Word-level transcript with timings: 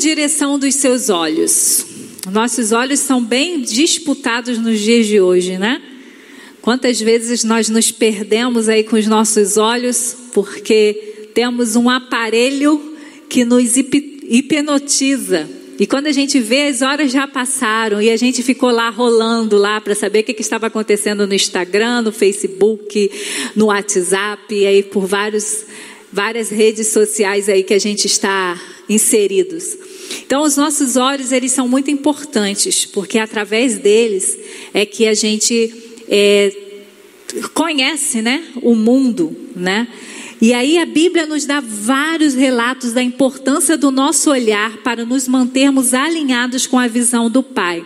direção 0.00 0.58
dos 0.58 0.74
seus 0.76 1.10
olhos? 1.10 1.84
Nossos 2.32 2.72
olhos 2.72 3.00
são 3.00 3.22
bem 3.22 3.60
disputados 3.60 4.58
nos 4.58 4.80
dias 4.80 5.06
de 5.06 5.20
hoje, 5.20 5.58
né? 5.58 5.80
Quantas 6.62 7.00
vezes 7.00 7.44
nós 7.44 7.68
nos 7.68 7.90
perdemos 7.90 8.68
aí 8.68 8.82
com 8.82 8.96
os 8.96 9.06
nossos 9.06 9.56
olhos 9.56 10.16
porque 10.32 11.28
temos 11.34 11.76
um 11.76 11.88
aparelho 11.88 12.96
que 13.28 13.44
nos 13.44 13.76
hipnotiza. 13.76 15.48
E 15.78 15.86
quando 15.86 16.08
a 16.08 16.12
gente 16.12 16.38
vê, 16.38 16.66
as 16.66 16.82
horas 16.82 17.10
já 17.10 17.26
passaram 17.26 18.02
e 18.02 18.10
a 18.10 18.16
gente 18.16 18.42
ficou 18.42 18.70
lá 18.70 18.90
rolando 18.90 19.56
lá 19.56 19.80
para 19.80 19.94
saber 19.94 20.20
o 20.20 20.24
que, 20.24 20.34
que, 20.34 20.42
estava 20.42 20.66
acontecendo 20.66 21.26
no 21.26 21.34
Instagram, 21.34 22.02
no 22.02 22.12
Facebook, 22.12 23.10
no 23.56 23.66
WhatsApp, 23.66 24.54
e 24.54 24.66
aí 24.66 24.82
por 24.82 25.06
vários, 25.06 25.64
várias 26.12 26.50
redes 26.50 26.88
sociais 26.88 27.48
aí 27.48 27.62
que 27.62 27.72
a 27.72 27.78
gente 27.78 28.06
está 28.06 28.60
inseridos. 28.90 29.78
Então, 30.30 30.42
os 30.42 30.56
nossos 30.56 30.94
olhos, 30.94 31.32
eles 31.32 31.50
são 31.50 31.66
muito 31.66 31.90
importantes, 31.90 32.86
porque 32.86 33.18
através 33.18 33.78
deles 33.78 34.38
é 34.72 34.86
que 34.86 35.08
a 35.08 35.12
gente 35.12 35.74
é, 36.08 36.56
conhece, 37.52 38.22
né, 38.22 38.40
o 38.62 38.76
mundo, 38.76 39.36
né? 39.56 39.88
E 40.40 40.54
aí 40.54 40.78
a 40.78 40.86
Bíblia 40.86 41.26
nos 41.26 41.46
dá 41.46 41.58
vários 41.58 42.34
relatos 42.34 42.92
da 42.92 43.02
importância 43.02 43.76
do 43.76 43.90
nosso 43.90 44.30
olhar 44.30 44.76
para 44.84 45.04
nos 45.04 45.26
mantermos 45.26 45.92
alinhados 45.94 46.64
com 46.64 46.78
a 46.78 46.86
visão 46.86 47.28
do 47.28 47.42
Pai. 47.42 47.84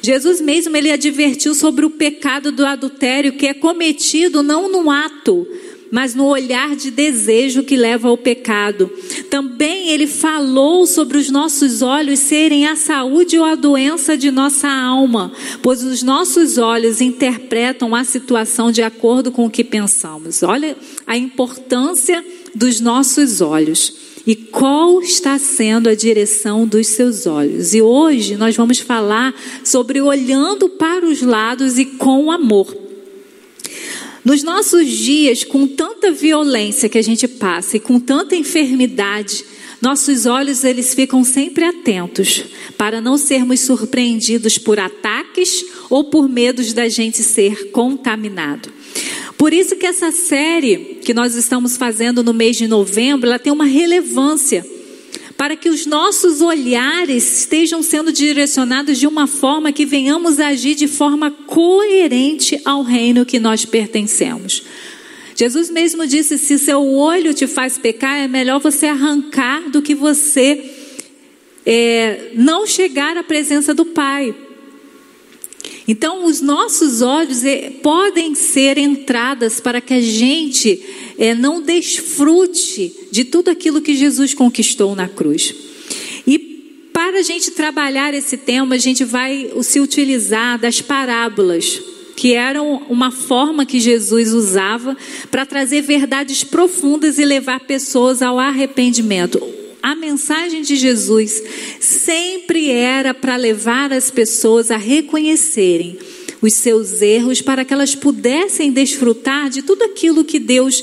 Jesus 0.00 0.40
mesmo 0.40 0.76
ele 0.76 0.92
advertiu 0.92 1.56
sobre 1.56 1.84
o 1.84 1.90
pecado 1.90 2.52
do 2.52 2.64
adultério 2.64 3.32
que 3.32 3.48
é 3.48 3.54
cometido 3.54 4.44
não 4.44 4.70
no 4.70 4.92
ato, 4.92 5.44
mas 5.90 6.14
no 6.14 6.26
olhar 6.26 6.76
de 6.76 6.90
desejo 6.90 7.62
que 7.62 7.76
leva 7.76 8.08
ao 8.08 8.16
pecado. 8.16 8.90
Também 9.28 9.88
ele 9.88 10.06
falou 10.06 10.86
sobre 10.86 11.18
os 11.18 11.30
nossos 11.30 11.82
olhos 11.82 12.18
serem 12.20 12.66
a 12.66 12.76
saúde 12.76 13.38
ou 13.38 13.44
a 13.44 13.54
doença 13.54 14.16
de 14.16 14.30
nossa 14.30 14.68
alma, 14.68 15.32
pois 15.62 15.82
os 15.82 16.02
nossos 16.02 16.58
olhos 16.58 17.00
interpretam 17.00 17.94
a 17.94 18.04
situação 18.04 18.70
de 18.70 18.82
acordo 18.82 19.32
com 19.32 19.46
o 19.46 19.50
que 19.50 19.64
pensamos. 19.64 20.42
Olha 20.42 20.76
a 21.06 21.16
importância 21.16 22.24
dos 22.54 22.80
nossos 22.80 23.40
olhos. 23.40 24.10
E 24.26 24.36
qual 24.36 25.00
está 25.00 25.38
sendo 25.38 25.88
a 25.88 25.94
direção 25.94 26.66
dos 26.66 26.88
seus 26.88 27.26
olhos? 27.26 27.74
E 27.74 27.80
hoje 27.80 28.36
nós 28.36 28.54
vamos 28.54 28.78
falar 28.78 29.34
sobre 29.64 30.00
olhando 30.00 30.68
para 30.68 31.06
os 31.06 31.22
lados 31.22 31.78
e 31.78 31.84
com 31.84 32.30
amor. 32.30 32.79
Nos 34.24 34.42
nossos 34.42 34.86
dias, 34.86 35.44
com 35.44 35.66
tanta 35.66 36.10
violência 36.12 36.88
que 36.88 36.98
a 36.98 37.02
gente 37.02 37.26
passa 37.26 37.76
e 37.76 37.80
com 37.80 37.98
tanta 37.98 38.36
enfermidade, 38.36 39.44
nossos 39.80 40.26
olhos 40.26 40.62
eles 40.62 40.94
ficam 40.94 41.24
sempre 41.24 41.64
atentos 41.64 42.44
para 42.76 43.00
não 43.00 43.16
sermos 43.16 43.60
surpreendidos 43.60 44.58
por 44.58 44.78
ataques 44.78 45.64
ou 45.88 46.04
por 46.04 46.28
medos 46.28 46.74
da 46.74 46.86
gente 46.88 47.22
ser 47.22 47.70
contaminado. 47.70 48.70
Por 49.38 49.54
isso 49.54 49.76
que 49.76 49.86
essa 49.86 50.12
série 50.12 50.98
que 51.02 51.14
nós 51.14 51.34
estamos 51.34 51.78
fazendo 51.78 52.22
no 52.22 52.34
mês 52.34 52.58
de 52.58 52.68
novembro, 52.68 53.26
ela 53.26 53.38
tem 53.38 53.50
uma 53.50 53.64
relevância 53.64 54.66
para 55.40 55.56
que 55.56 55.70
os 55.70 55.86
nossos 55.86 56.42
olhares 56.42 57.38
estejam 57.38 57.82
sendo 57.82 58.12
direcionados 58.12 58.98
de 58.98 59.06
uma 59.06 59.26
forma 59.26 59.72
que 59.72 59.86
venhamos 59.86 60.38
agir 60.38 60.74
de 60.74 60.86
forma 60.86 61.30
coerente 61.30 62.60
ao 62.62 62.82
reino 62.82 63.24
que 63.24 63.38
nós 63.38 63.64
pertencemos. 63.64 64.62
Jesus 65.34 65.70
mesmo 65.70 66.06
disse: 66.06 66.36
se 66.36 66.58
seu 66.58 66.86
olho 66.86 67.32
te 67.32 67.46
faz 67.46 67.78
pecar, 67.78 68.18
é 68.18 68.28
melhor 68.28 68.60
você 68.60 68.84
arrancar 68.84 69.70
do 69.70 69.80
que 69.80 69.94
você 69.94 70.62
é, 71.64 72.32
não 72.34 72.66
chegar 72.66 73.16
à 73.16 73.22
presença 73.22 73.72
do 73.72 73.86
Pai. 73.86 74.34
Então, 75.88 76.26
os 76.26 76.42
nossos 76.42 77.00
olhos 77.00 77.46
é, 77.46 77.70
podem 77.82 78.34
ser 78.34 78.76
entradas 78.76 79.58
para 79.58 79.80
que 79.80 79.94
a 79.94 80.02
gente 80.02 80.84
é, 81.18 81.34
não 81.34 81.62
desfrute 81.62 82.99
de 83.10 83.24
tudo 83.24 83.50
aquilo 83.50 83.80
que 83.80 83.94
Jesus 83.94 84.34
conquistou 84.34 84.94
na 84.94 85.08
cruz. 85.08 85.54
E 86.26 86.38
para 86.92 87.18
a 87.18 87.22
gente 87.22 87.50
trabalhar 87.52 88.14
esse 88.14 88.36
tema, 88.36 88.74
a 88.74 88.78
gente 88.78 89.04
vai 89.04 89.50
se 89.62 89.80
utilizar 89.80 90.58
das 90.58 90.80
parábolas, 90.80 91.80
que 92.16 92.34
eram 92.34 92.82
uma 92.88 93.10
forma 93.10 93.64
que 93.64 93.80
Jesus 93.80 94.32
usava 94.32 94.96
para 95.30 95.46
trazer 95.46 95.80
verdades 95.80 96.44
profundas 96.44 97.18
e 97.18 97.24
levar 97.24 97.60
pessoas 97.60 98.22
ao 98.22 98.38
arrependimento. 98.38 99.42
A 99.82 99.94
mensagem 99.94 100.60
de 100.60 100.76
Jesus 100.76 101.42
sempre 101.80 102.70
era 102.70 103.14
para 103.14 103.36
levar 103.36 103.92
as 103.92 104.10
pessoas 104.10 104.70
a 104.70 104.76
reconhecerem 104.76 105.98
os 106.42 106.54
seus 106.54 107.02
erros 107.02 107.42
para 107.42 107.64
que 107.64 107.72
elas 107.72 107.94
pudessem 107.94 108.72
desfrutar 108.72 109.50
de 109.50 109.62
tudo 109.62 109.84
aquilo 109.84 110.24
que 110.24 110.38
Deus 110.38 110.82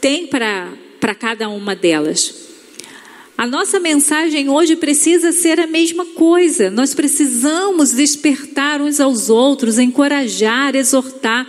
tem 0.00 0.26
para 0.26 0.72
cada 1.12 1.48
uma 1.48 1.74
delas. 1.74 2.44
A 3.36 3.48
nossa 3.48 3.80
mensagem 3.80 4.48
hoje 4.48 4.76
precisa 4.76 5.32
ser 5.32 5.58
a 5.58 5.66
mesma 5.66 6.06
coisa. 6.06 6.70
Nós 6.70 6.94
precisamos 6.94 7.90
despertar 7.90 8.80
uns 8.80 9.00
aos 9.00 9.28
outros, 9.28 9.76
encorajar, 9.76 10.76
exortar, 10.76 11.44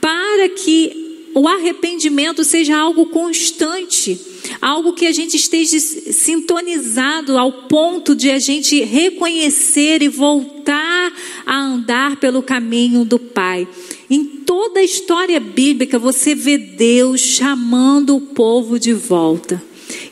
para 0.00 0.48
que 0.50 1.06
o 1.34 1.48
arrependimento 1.48 2.44
seja 2.44 2.78
algo 2.78 3.06
constante, 3.06 4.18
algo 4.62 4.92
que 4.92 5.04
a 5.04 5.12
gente 5.12 5.36
esteja 5.36 5.78
sintonizado 5.78 7.36
ao 7.36 7.52
ponto 7.52 8.14
de 8.14 8.30
a 8.30 8.38
gente 8.38 8.82
reconhecer 8.84 10.02
e 10.02 10.08
voltar 10.08 11.12
a 11.44 11.58
andar 11.58 12.16
pelo 12.16 12.40
caminho 12.40 13.04
do 13.04 13.18
Pai. 13.18 13.66
Em 14.08 14.35
toda 14.56 14.80
a 14.80 14.82
história 14.82 15.38
bíblica 15.38 15.98
você 15.98 16.34
vê 16.34 16.56
Deus 16.56 17.20
chamando 17.20 18.16
o 18.16 18.20
povo 18.22 18.78
de 18.78 18.94
volta. 18.94 19.62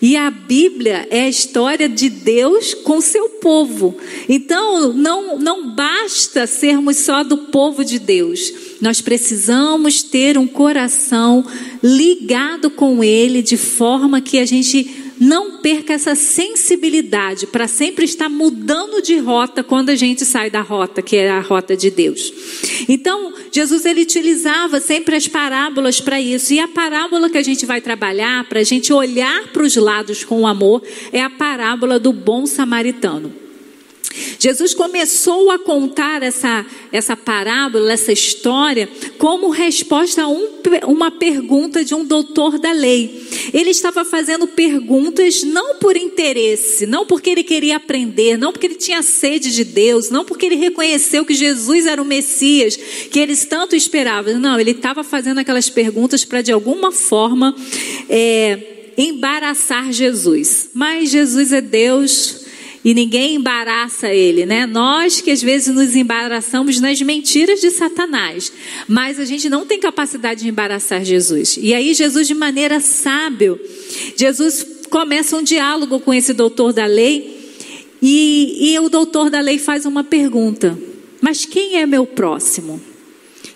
E 0.03 0.19
a 0.19 0.31
Bíblia 0.31 1.09
é 1.10 1.22
a 1.22 1.28
história 1.31 1.88
de 1.88 2.10
Deus 2.10 2.75
com 2.75 3.00
seu 3.00 3.31
povo. 3.31 3.97
Então, 4.28 4.93
não, 4.93 5.38
não 5.38 5.71
basta 5.71 6.47
sermos 6.47 6.99
só 6.99 7.25
do 7.25 7.38
povo 7.38 7.82
de 7.82 7.99
Deus. 7.99 8.53
Nós 8.82 9.00
precisamos 9.00 10.03
ter 10.03 10.37
um 10.37 10.47
coração 10.47 11.43
ligado 11.82 12.69
com 12.69 13.03
Ele, 13.03 13.41
de 13.41 13.56
forma 13.56 14.21
que 14.21 14.38
a 14.38 14.44
gente 14.44 15.03
não 15.19 15.58
perca 15.58 15.92
essa 15.92 16.14
sensibilidade 16.14 17.47
para 17.47 17.69
sempre 17.69 18.04
estar 18.04 18.28
mudando 18.28 19.00
de 19.00 19.19
rota 19.19 19.62
quando 19.62 19.91
a 19.91 19.97
gente 19.97 20.25
sai 20.25 20.50
da 20.50 20.60
rota, 20.60 21.02
que 21.02 21.16
é 21.16 21.30
a 21.30 21.41
rota 21.41 21.76
de 21.76 21.91
Deus. 21.91 22.32
Então, 22.88 23.32
Jesus 23.50 23.84
ele 23.84 24.02
utilizava 24.02 24.80
sempre 24.80 25.16
as 25.16 25.28
parábolas 25.28 26.00
para 26.00 26.20
isso. 26.20 26.52
E 26.52 26.60
a 26.60 26.69
parábola 26.69 27.30
que 27.30 27.38
a 27.38 27.42
gente 27.42 27.64
vai 27.64 27.80
trabalhar, 27.80 28.44
para 28.48 28.60
a 28.60 28.64
gente 28.64 28.92
olhar 28.92 29.48
para 29.52 29.62
os 29.62 29.76
lados 29.76 30.25
com 30.25 30.47
amor, 30.47 30.82
é 31.12 31.22
a 31.22 31.31
parábola 31.31 31.98
do 31.98 32.12
bom 32.12 32.46
samaritano. 32.46 33.44
Jesus 34.38 34.75
começou 34.75 35.50
a 35.50 35.58
contar 35.58 36.22
essa, 36.22 36.64
essa 36.92 37.16
parábola, 37.16 37.92
essa 37.92 38.12
história, 38.12 38.88
como 39.19 39.50
resposta 39.50 40.22
a 40.22 40.28
um, 40.28 40.48
uma 40.86 41.10
pergunta 41.10 41.84
de 41.84 41.94
um 41.94 42.04
doutor 42.04 42.58
da 42.58 42.72
lei. 42.72 43.24
Ele 43.53 43.71
estava 43.71 44.05
fazendo 44.05 44.47
perguntas 44.47 45.43
não 45.43 45.77
por 45.77 45.97
interesse, 45.97 46.87
não 46.87 47.06
porque 47.06 47.31
ele 47.31 47.43
queria 47.43 47.77
aprender, 47.77 48.37
não 48.38 48.53
porque 48.53 48.66
ele 48.66 48.75
tinha 48.75 49.03
sede 49.03 49.53
de 49.53 49.65
Deus, 49.65 50.10
não 50.10 50.25
porque 50.25 50.47
ele 50.47 50.56
reconheceu 50.56 51.25
que 51.25 51.34
Jesus 51.34 51.87
era 51.87 52.00
o 52.00 52.05
Messias, 52.05 52.77
que 52.77 53.19
eles 53.19 53.44
tanto 53.44 53.75
esperavam. 53.75 54.38
Não, 54.38 54.59
ele 54.59 54.72
estava 54.72 55.03
fazendo 55.03 55.38
aquelas 55.38 55.69
perguntas 55.69 56.25
para 56.25 56.43
de 56.43 56.52
alguma 56.52 56.93
forma 56.93 57.55
é, 58.08 58.93
embaraçar 58.96 59.93
Jesus. 59.93 60.70
Mas 60.73 61.11
Jesus 61.11 61.52
é 61.52 61.61
Deus 61.61 62.44
e 62.84 62.92
ninguém 62.92 63.36
embaraça 63.36 64.12
ele, 64.12 64.44
né? 64.44 64.66
Nós 64.66 65.20
que 65.20 65.31
às 65.31 65.42
vezes 65.42 65.75
nos 65.75 65.96
embaraçamos 65.96 66.78
nas 66.81 67.00
mentiras 67.00 67.60
de 67.60 67.70
Satanás, 67.70 68.52
mas 68.86 69.19
a 69.19 69.25
gente 69.25 69.48
não 69.48 69.64
tem 69.64 69.81
capacidade 69.81 70.42
de 70.42 70.48
embaraçar 70.48 71.02
Jesus. 71.02 71.58
E 71.60 71.72
aí 71.72 71.94
Jesus 71.94 72.26
de 72.26 72.34
maneira 72.34 72.81
sábio, 72.81 73.58
Jesus 74.16 74.66
começa 74.90 75.36
um 75.36 75.42
diálogo 75.42 75.98
com 75.98 76.12
esse 76.12 76.34
doutor 76.34 76.72
da 76.72 76.84
lei 76.84 77.58
e, 78.02 78.72
e 78.72 78.78
o 78.78 78.90
doutor 78.90 79.31
da 79.31 79.40
lei 79.40 79.58
faz 79.58 79.86
uma 79.86 80.04
pergunta: 80.04 80.78
mas 81.22 81.46
quem 81.46 81.76
é 81.76 81.86
meu 81.86 82.04
próximo? 82.04 82.81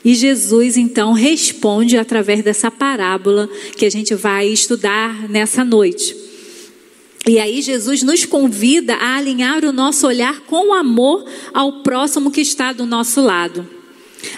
E 0.02 0.14
Jesus 0.14 0.78
então 0.78 1.12
responde 1.12 1.98
através 1.98 2.42
dessa 2.42 2.70
parábola 2.70 3.46
que 3.76 3.84
a 3.84 3.90
gente 3.90 4.14
vai 4.14 4.48
estudar 4.48 5.28
nessa 5.28 5.62
noite. 5.62 6.27
E 7.28 7.38
aí 7.38 7.60
Jesus 7.60 8.02
nos 8.02 8.24
convida 8.24 8.94
a 8.94 9.16
alinhar 9.16 9.62
o 9.62 9.70
nosso 9.70 10.06
olhar 10.06 10.40
com 10.40 10.72
amor 10.72 11.26
ao 11.52 11.82
próximo 11.82 12.30
que 12.30 12.40
está 12.40 12.72
do 12.72 12.86
nosso 12.86 13.20
lado. 13.20 13.68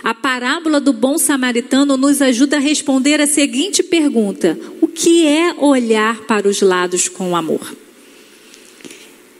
A 0.02 0.12
parábola 0.12 0.80
do 0.80 0.92
bom 0.92 1.16
samaritano 1.16 1.96
nos 1.96 2.20
ajuda 2.20 2.56
a 2.56 2.60
responder 2.60 3.20
a 3.20 3.28
seguinte 3.28 3.80
pergunta: 3.84 4.58
o 4.80 4.88
que 4.88 5.24
é 5.24 5.54
olhar 5.56 6.22
para 6.22 6.48
os 6.48 6.60
lados 6.60 7.08
com 7.08 7.36
amor? 7.36 7.76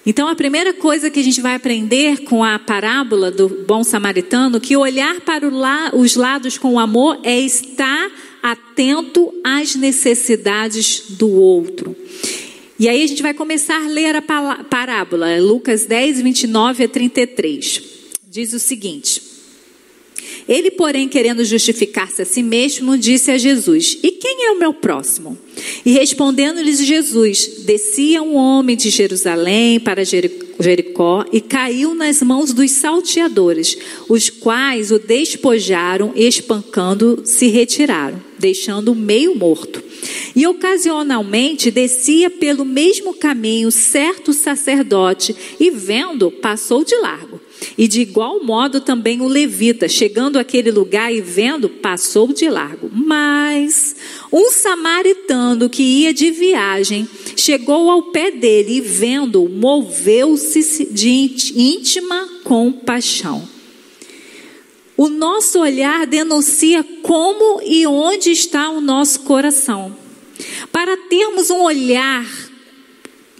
Então, 0.06 0.28
a 0.28 0.36
primeira 0.36 0.72
coisa 0.72 1.10
que 1.10 1.18
a 1.18 1.24
gente 1.24 1.40
vai 1.40 1.56
aprender 1.56 2.22
com 2.22 2.44
a 2.44 2.56
parábola 2.56 3.32
do 3.32 3.48
bom 3.66 3.82
samaritano, 3.82 4.60
que 4.60 4.76
olhar 4.76 5.20
para 5.22 5.44
os 5.92 6.14
lados 6.14 6.56
com 6.56 6.78
amor 6.78 7.18
é 7.24 7.38
estar 7.38 8.10
atento 8.42 9.34
às 9.42 9.74
necessidades 9.74 11.02
do 11.10 11.28
outro. 11.28 11.96
E 12.80 12.88
aí 12.88 13.02
a 13.02 13.06
gente 13.06 13.20
vai 13.20 13.34
começar 13.34 13.76
a 13.84 13.88
ler 13.88 14.16
a 14.16 14.22
parábola, 14.22 15.38
Lucas 15.38 15.84
10, 15.84 16.22
29 16.22 16.84
a 16.84 16.88
33. 16.88 17.82
Diz 18.26 18.54
o 18.54 18.58
seguinte: 18.58 19.20
ele, 20.48 20.70
porém, 20.70 21.06
querendo 21.06 21.44
justificar-se 21.44 22.22
a 22.22 22.24
si 22.24 22.42
mesmo, 22.42 22.96
disse 22.96 23.30
a 23.30 23.36
Jesus: 23.36 23.98
E 24.02 24.12
quem 24.12 24.46
é 24.46 24.50
o 24.52 24.58
meu 24.58 24.72
próximo? 24.72 25.36
E 25.84 25.92
respondendo-lhes 25.92 26.82
Jesus: 26.82 27.64
Descia 27.66 28.22
um 28.22 28.34
homem 28.34 28.76
de 28.76 28.88
Jerusalém 28.88 29.78
para 29.78 30.02
Jericó 30.02 31.26
e 31.30 31.42
caiu 31.42 31.94
nas 31.94 32.22
mãos 32.22 32.54
dos 32.54 32.70
salteadores, 32.70 33.76
os 34.08 34.30
quais 34.30 34.90
o 34.90 34.98
despojaram 34.98 36.12
e, 36.16 36.26
espancando, 36.26 37.20
se 37.24 37.48
retiraram, 37.48 38.20
deixando-o 38.40 38.94
meio 38.94 39.36
morto. 39.36 39.82
E 40.34 40.46
ocasionalmente 40.46 41.70
descia 41.70 42.30
pelo 42.30 42.64
mesmo 42.64 43.14
caminho 43.14 43.70
certo 43.70 44.32
sacerdote 44.32 45.36
e, 45.58 45.70
vendo, 45.70 46.30
passou 46.30 46.82
de 46.82 46.96
largo. 46.96 47.40
E 47.76 47.86
de 47.86 48.00
igual 48.00 48.42
modo 48.42 48.80
também 48.80 49.20
o 49.20 49.28
levita, 49.28 49.86
chegando 49.88 50.38
àquele 50.38 50.70
lugar 50.70 51.12
e 51.12 51.20
vendo, 51.20 51.68
passou 51.68 52.32
de 52.32 52.48
largo. 52.48 52.90
Mas 52.92 53.94
um 54.32 54.50
samaritano 54.50 55.68
que 55.68 55.82
ia 55.82 56.14
de 56.14 56.30
viagem 56.30 57.06
chegou 57.36 57.90
ao 57.90 58.04
pé 58.04 58.30
dele 58.30 58.78
e, 58.78 58.80
vendo, 58.80 59.46
moveu-se 59.48 60.86
de 60.90 61.52
íntima 61.54 62.28
compaixão. 62.42 63.59
O 65.00 65.08
nosso 65.08 65.58
olhar 65.58 66.06
denuncia 66.06 66.84
como 67.02 67.62
e 67.64 67.86
onde 67.86 68.32
está 68.32 68.68
o 68.68 68.82
nosso 68.82 69.20
coração. 69.20 69.96
Para 70.70 70.94
termos 70.94 71.48
um 71.48 71.62
olhar 71.62 72.26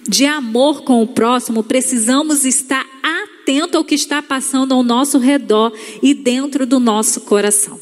de 0.08 0.24
amor 0.24 0.84
com 0.84 1.02
o 1.02 1.06
próximo, 1.06 1.62
precisamos 1.62 2.46
estar 2.46 2.86
atento 3.02 3.76
ao 3.76 3.84
que 3.84 3.94
está 3.94 4.22
passando 4.22 4.72
ao 4.72 4.82
nosso 4.82 5.18
redor 5.18 5.70
e 6.02 6.14
dentro 6.14 6.64
do 6.64 6.80
nosso 6.80 7.20
coração. 7.20 7.78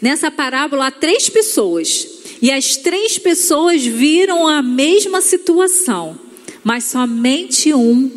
Nessa 0.00 0.30
parábola 0.30 0.86
há 0.86 0.90
três 0.90 1.28
pessoas, 1.28 2.08
e 2.40 2.50
as 2.50 2.78
três 2.78 3.18
pessoas 3.18 3.84
viram 3.84 4.48
a 4.48 4.62
mesma 4.62 5.20
situação, 5.20 6.18
mas 6.64 6.84
somente 6.84 7.74
um 7.74 8.10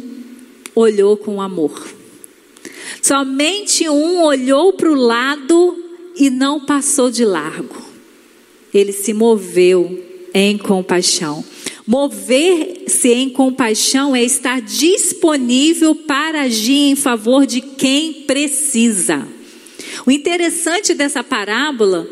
olhou 0.73 1.17
com 1.17 1.41
amor. 1.41 1.98
Somente 3.01 3.87
um 3.89 4.21
olhou 4.21 4.73
para 4.73 4.91
o 4.91 4.95
lado 4.95 5.77
e 6.15 6.29
não 6.29 6.59
passou 6.59 7.09
de 7.09 7.23
largo. 7.23 7.75
Ele 8.73 8.91
se 8.91 9.13
moveu 9.13 10.03
em 10.33 10.57
compaixão. 10.57 11.43
Mover-se 11.87 13.09
em 13.09 13.29
compaixão 13.29 14.15
é 14.15 14.23
estar 14.23 14.61
disponível 14.61 15.95
para 15.95 16.41
agir 16.41 16.91
em 16.91 16.95
favor 16.95 17.47
de 17.47 17.61
quem 17.61 18.13
precisa. 18.27 19.27
O 20.05 20.11
interessante 20.11 20.93
dessa 20.93 21.23
parábola 21.23 22.07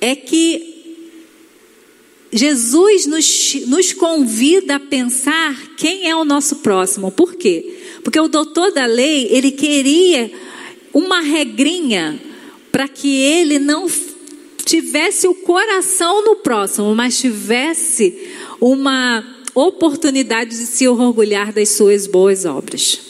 é 0.00 0.14
que 0.14 0.69
Jesus 2.32 3.06
nos, 3.06 3.54
nos 3.66 3.92
convida 3.92 4.76
a 4.76 4.80
pensar 4.80 5.56
quem 5.76 6.08
é 6.08 6.14
o 6.14 6.24
nosso 6.24 6.56
próximo. 6.56 7.10
Por 7.10 7.34
quê? 7.34 7.78
Porque 8.04 8.20
o 8.20 8.28
doutor 8.28 8.72
da 8.72 8.86
lei, 8.86 9.28
ele 9.30 9.50
queria 9.50 10.30
uma 10.92 11.20
regrinha 11.20 12.20
para 12.70 12.86
que 12.86 13.20
ele 13.20 13.58
não 13.58 13.88
tivesse 14.64 15.26
o 15.26 15.34
coração 15.34 16.24
no 16.24 16.36
próximo, 16.36 16.94
mas 16.94 17.18
tivesse 17.18 18.28
uma 18.60 19.24
oportunidade 19.54 20.50
de 20.50 20.66
se 20.66 20.86
orgulhar 20.86 21.52
das 21.52 21.70
suas 21.70 22.06
boas 22.06 22.44
obras. 22.44 23.00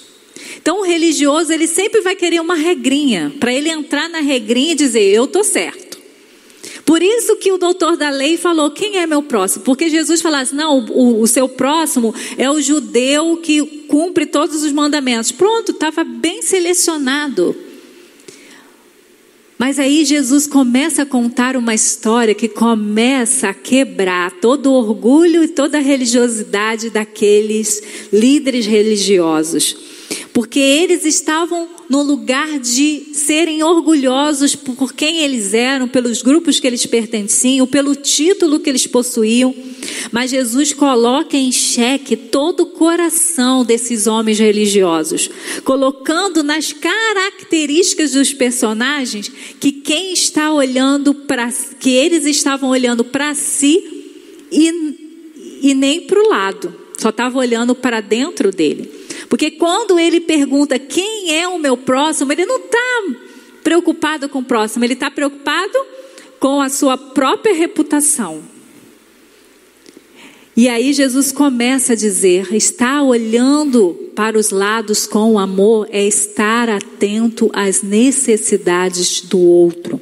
Então, 0.56 0.81
o 0.81 0.84
religioso, 0.84 1.52
ele 1.52 1.67
sempre 1.67 2.00
vai 2.00 2.17
querer 2.17 2.40
uma 2.40 2.55
regrinha, 2.55 3.32
para 3.38 3.52
ele 3.52 3.69
entrar 3.69 4.08
na 4.08 4.20
regrinha 4.20 4.72
e 4.72 4.76
dizer: 4.76 5.02
Eu 5.14 5.25
estou 5.25 5.44
certo. 5.44 5.90
Por 6.91 7.05
isso 7.05 7.37
que 7.37 7.53
o 7.53 7.57
doutor 7.57 7.97
da 7.97 8.11
lei 8.11 8.37
falou: 8.37 8.69
Quem 8.69 8.99
é 8.99 9.07
meu 9.07 9.23
próximo? 9.23 9.63
Porque 9.63 9.89
Jesus 9.89 10.21
falasse: 10.21 10.53
Não, 10.53 10.81
o, 10.91 11.21
o 11.21 11.27
seu 11.29 11.49
próximo 11.49 12.13
é 12.37 12.51
o 12.51 12.61
judeu 12.61 13.37
que 13.37 13.65
cumpre 13.87 14.27
todos 14.27 14.65
os 14.65 14.73
mandamentos. 14.73 15.31
Pronto, 15.31 15.71
estava 15.71 16.03
bem 16.03 16.43
selecionado. 16.43 17.55
Mas 19.57 19.79
aí 19.79 20.05
Jesus 20.05 20.49
começa 20.49 21.03
a 21.03 21.07
contar 21.07 21.57
uma 21.57 21.77
história 21.77 22.35
que 22.35 22.49
começa 22.49 23.51
a 23.51 23.55
quebrar 23.55 24.33
todo 24.41 24.73
o 24.73 24.75
orgulho 24.75 25.45
e 25.45 25.49
toda 25.49 25.79
a 25.79 25.81
religiosidade 25.81 26.91
daqueles 26.91 27.81
líderes 28.13 28.67
religiosos. 28.67 29.90
Porque 30.32 30.58
eles 30.58 31.05
estavam 31.05 31.69
no 31.88 32.02
lugar 32.02 32.58
de 32.58 33.11
serem 33.14 33.62
orgulhosos 33.62 34.55
por 34.55 34.93
quem 34.93 35.20
eles 35.20 35.55
eram, 35.55 35.88
pelos 35.88 36.22
grupos 36.22 36.61
que 36.61 36.67
eles 36.67 36.87
pertenciam, 36.87 37.67
pelo 37.67 37.94
título 37.96 38.61
que 38.61 38.70
eles 38.70 38.87
possuíam. 38.87 39.55
Mas 40.12 40.31
Jesus 40.31 40.72
coloca 40.72 41.37
em 41.37 41.50
xeque 41.50 42.17
todo 42.17 42.61
o 42.61 42.67
coração 42.67 43.64
desses 43.64 44.06
homens 44.06 44.38
religiosos, 44.38 45.31
colocando 45.64 46.43
nas 46.43 46.72
características 46.72 48.12
dos 48.12 48.32
personagens 48.32 49.31
que 49.58 49.72
quem 49.72 50.12
está 50.12 50.52
olhando 50.52 51.14
para 51.14 51.50
que 51.78 51.90
eles 51.90 52.26
estavam 52.26 52.70
olhando 52.70 53.05
para 53.05 53.34
si 53.34 53.82
e, 54.52 55.61
e 55.62 55.75
nem 55.75 56.02
para 56.02 56.20
o 56.20 56.28
lado, 56.28 56.75
só 56.99 57.08
estava 57.08 57.38
olhando 57.38 57.75
para 57.75 58.00
dentro 58.00 58.50
dele. 58.50 59.00
Porque 59.31 59.53
quando 59.53 59.97
ele 59.97 60.21
pergunta 60.21 60.77
quem 60.77 61.38
é 61.38 61.47
o 61.47 61.56
meu 61.56 61.77
próximo, 61.77 62.32
ele 62.32 62.44
não 62.44 62.56
está 62.56 63.05
preocupado 63.62 64.29
com 64.29 64.41
o 64.41 64.44
próximo, 64.44 64.85
ele 64.85 64.94
está 64.94 65.09
preocupado 65.09 65.79
com 66.41 66.61
a 66.61 66.69
sua 66.69 66.99
própria 66.99 67.55
reputação. 67.55 68.43
E 70.56 70.69
aí 70.69 70.93
Jesus 70.93 71.31
começa 71.31 71.93
a 71.93 71.96
dizer: 71.96 72.53
estar 72.53 73.05
olhando 73.05 74.10
para 74.17 74.37
os 74.37 74.51
lados 74.51 75.06
com 75.06 75.39
amor 75.39 75.87
é 75.93 76.05
estar 76.05 76.69
atento 76.69 77.49
às 77.53 77.82
necessidades 77.82 79.20
do 79.20 79.39
outro. 79.39 80.01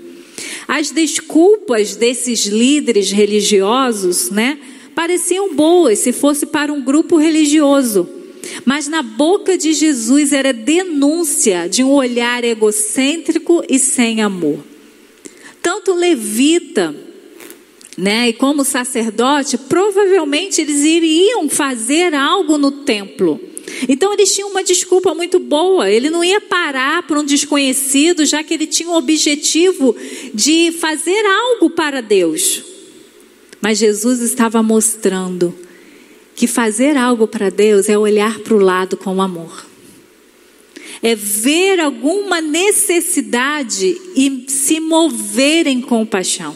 As 0.67 0.91
desculpas 0.91 1.97
desses 1.97 2.47
líderes 2.47 3.13
religiosos, 3.13 4.31
né, 4.31 4.59
pareciam 4.95 5.55
boas 5.55 5.99
se 5.99 6.13
fosse 6.13 6.47
para 6.47 6.73
um 6.73 6.83
grupo 6.83 7.19
religioso. 7.19 8.18
Mas 8.65 8.89
na 8.89 9.03
boca 9.03 9.57
de 9.57 9.73
Jesus 9.73 10.33
era 10.33 10.53
denúncia 10.53 11.69
de 11.69 11.83
um 11.83 11.91
olhar 11.91 12.45
egocêntrico 12.45 13.63
e 13.69 13.79
sem 13.79 14.23
amor. 14.23 14.59
Tanto 15.63 15.95
levita, 15.95 16.95
né, 17.97 18.29
e 18.29 18.33
como 18.33 18.65
sacerdote, 18.65 19.59
provavelmente 19.59 20.61
eles 20.61 20.85
iriam 20.85 21.49
fazer 21.49 22.15
algo 22.15 22.57
no 22.57 22.71
templo. 22.71 23.41
Então 23.89 24.13
eles 24.13 24.35
tinham 24.35 24.51
uma 24.51 24.63
desculpa 24.63 25.15
muito 25.15 25.39
boa. 25.39 25.91
Ele 25.91 26.11
não 26.11 26.25
ia 26.25 26.41
parar 26.41 27.07
para 27.07 27.19
um 27.19 27.25
desconhecido, 27.25 28.25
já 28.25 28.43
que 28.43 28.55
ele 28.55 28.67
tinha 28.67 28.89
o 28.89 28.97
objetivo 28.97 29.95
de 30.33 30.73
fazer 30.73 31.25
algo 31.27 31.71
para 31.71 32.01
Deus. 32.01 32.63
Mas 33.61 33.79
Jesus 33.79 34.21
estava 34.21 34.63
mostrando 34.63 35.55
que 36.39 36.47
fazer 36.47 36.97
algo 36.97 37.27
para 37.27 37.51
Deus 37.51 37.89
é 37.89 37.99
olhar 37.99 38.39
para 38.39 38.55
o 38.55 38.61
lado 38.61 38.97
com 38.97 39.21
amor. 39.21 39.67
É 41.03 41.17
ver 41.17 41.81
alguma 41.81 42.41
necessidade 42.41 44.01
e 44.15 44.45
se 44.47 44.79
mover 44.79 45.67
em 45.67 45.81
compaixão. 45.81 46.55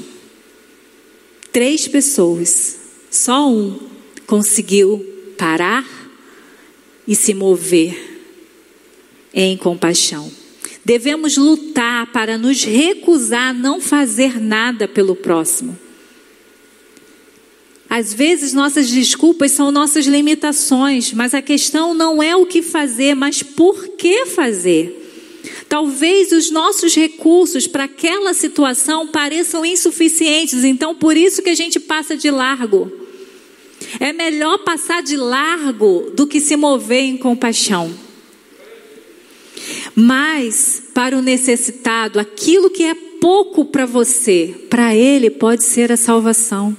Três 1.51 1.89
pessoas, 1.89 2.77
só 3.11 3.51
um 3.51 3.77
conseguiu 4.25 5.05
parar 5.37 5.85
e 7.07 7.17
se 7.17 7.35
mover 7.35 8.21
em 9.35 9.57
compaixão. 9.57 10.31
Devemos 10.85 11.37
lutar 11.37 12.13
para 12.13 12.39
nos 12.39 12.63
recusar 12.63 13.49
a 13.49 13.53
não 13.53 13.81
fazer 13.81 14.41
nada 14.41 14.87
pelo 14.87 15.17
próximo. 15.17 15.77
Às 17.95 18.15
vezes 18.15 18.55
nossas 18.55 18.89
desculpas 18.89 19.53
são 19.53 19.71
nossas 19.71 20.07
limitações, 20.07 21.13
mas 21.13 21.35
a 21.35 21.43
questão 21.43 21.93
não 21.93 22.23
é 22.23 22.35
o 22.35 22.47
que 22.47 22.63
fazer, 22.63 23.15
mas 23.15 23.43
por 23.43 23.87
que 23.99 24.25
fazer. 24.25 24.99
Talvez 25.69 26.33
os 26.33 26.51
nossos 26.51 26.95
recursos 26.95 27.67
para 27.67 27.85
aquela 27.85 28.33
situação 28.33 29.07
pareçam 29.07 29.63
insuficientes, 29.67 30.65
então 30.65 30.95
por 30.95 31.19
isso 31.19 31.43
que 31.43 31.51
a 31.51 31.55
gente 31.55 31.79
passa 31.79 32.17
de 32.17 32.31
largo. 32.31 32.91
É 34.01 34.11
melhor 34.11 34.57
passar 34.61 35.03
de 35.03 35.19
largo 35.19 36.13
do 36.17 36.27
que 36.27 36.41
se 36.41 36.57
mover 36.57 37.03
em 37.03 37.19
compaixão. 37.19 37.93
Mas, 39.95 40.83
para 40.95 41.15
o 41.15 41.21
necessitado, 41.21 42.19
aquilo 42.19 42.71
que 42.71 42.85
é 42.85 42.95
pouco 42.95 43.67
para 43.67 43.85
você, 43.85 44.67
para 44.71 44.97
ele 44.97 45.29
pode 45.29 45.63
ser 45.63 45.93
a 45.93 45.97
salvação. 45.99 46.75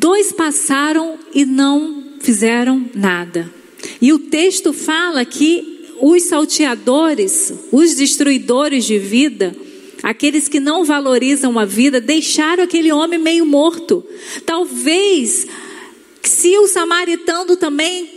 Dois 0.00 0.32
passaram 0.32 1.18
e 1.34 1.44
não 1.44 2.04
fizeram 2.20 2.88
nada. 2.94 3.52
E 4.00 4.14
o 4.14 4.18
texto 4.18 4.72
fala 4.72 5.26
que 5.26 5.90
os 6.00 6.22
salteadores, 6.22 7.52
os 7.70 7.96
destruidores 7.96 8.86
de 8.86 8.98
vida, 8.98 9.54
aqueles 10.02 10.48
que 10.48 10.58
não 10.58 10.86
valorizam 10.86 11.58
a 11.58 11.66
vida, 11.66 12.00
deixaram 12.00 12.64
aquele 12.64 12.90
homem 12.90 13.18
meio 13.18 13.44
morto. 13.44 14.02
Talvez, 14.46 15.46
se 16.22 16.56
o 16.56 16.66
samaritano 16.66 17.54
também 17.54 18.08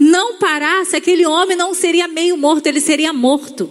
não 0.00 0.38
parasse, 0.38 0.96
aquele 0.96 1.24
homem 1.24 1.56
não 1.56 1.72
seria 1.72 2.08
meio 2.08 2.36
morto, 2.36 2.66
ele 2.66 2.80
seria 2.80 3.12
morto. 3.12 3.70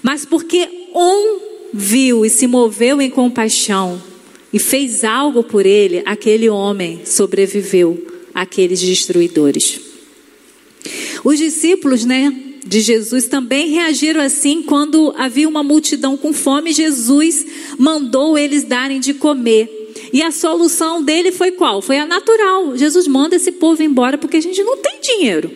Mas 0.00 0.24
porque 0.24 0.68
um 0.94 1.40
viu 1.74 2.24
e 2.24 2.30
se 2.30 2.46
moveu 2.46 3.02
em 3.02 3.10
compaixão 3.10 4.11
e 4.52 4.58
fez 4.58 5.02
algo 5.02 5.42
por 5.42 5.64
ele, 5.64 6.02
aquele 6.04 6.48
homem 6.48 7.00
sobreviveu 7.04 8.06
àqueles 8.34 8.80
destruidores. 8.80 9.80
Os 11.24 11.38
discípulos, 11.38 12.04
né, 12.04 12.34
de 12.64 12.80
Jesus 12.80 13.26
também 13.26 13.68
reagiram 13.68 14.20
assim 14.20 14.62
quando 14.62 15.12
havia 15.16 15.48
uma 15.48 15.62
multidão 15.62 16.16
com 16.16 16.32
fome, 16.32 16.72
Jesus 16.72 17.46
mandou 17.78 18.36
eles 18.36 18.64
darem 18.64 19.00
de 19.00 19.14
comer. 19.14 19.80
E 20.12 20.22
a 20.22 20.30
solução 20.30 21.02
dele 21.02 21.32
foi 21.32 21.52
qual? 21.52 21.80
Foi 21.80 21.98
a 21.98 22.06
natural. 22.06 22.76
Jesus 22.76 23.06
manda 23.06 23.36
esse 23.36 23.52
povo 23.52 23.82
embora 23.82 24.18
porque 24.18 24.36
a 24.36 24.42
gente 24.42 24.62
não 24.62 24.76
tem 24.76 25.00
dinheiro. 25.00 25.50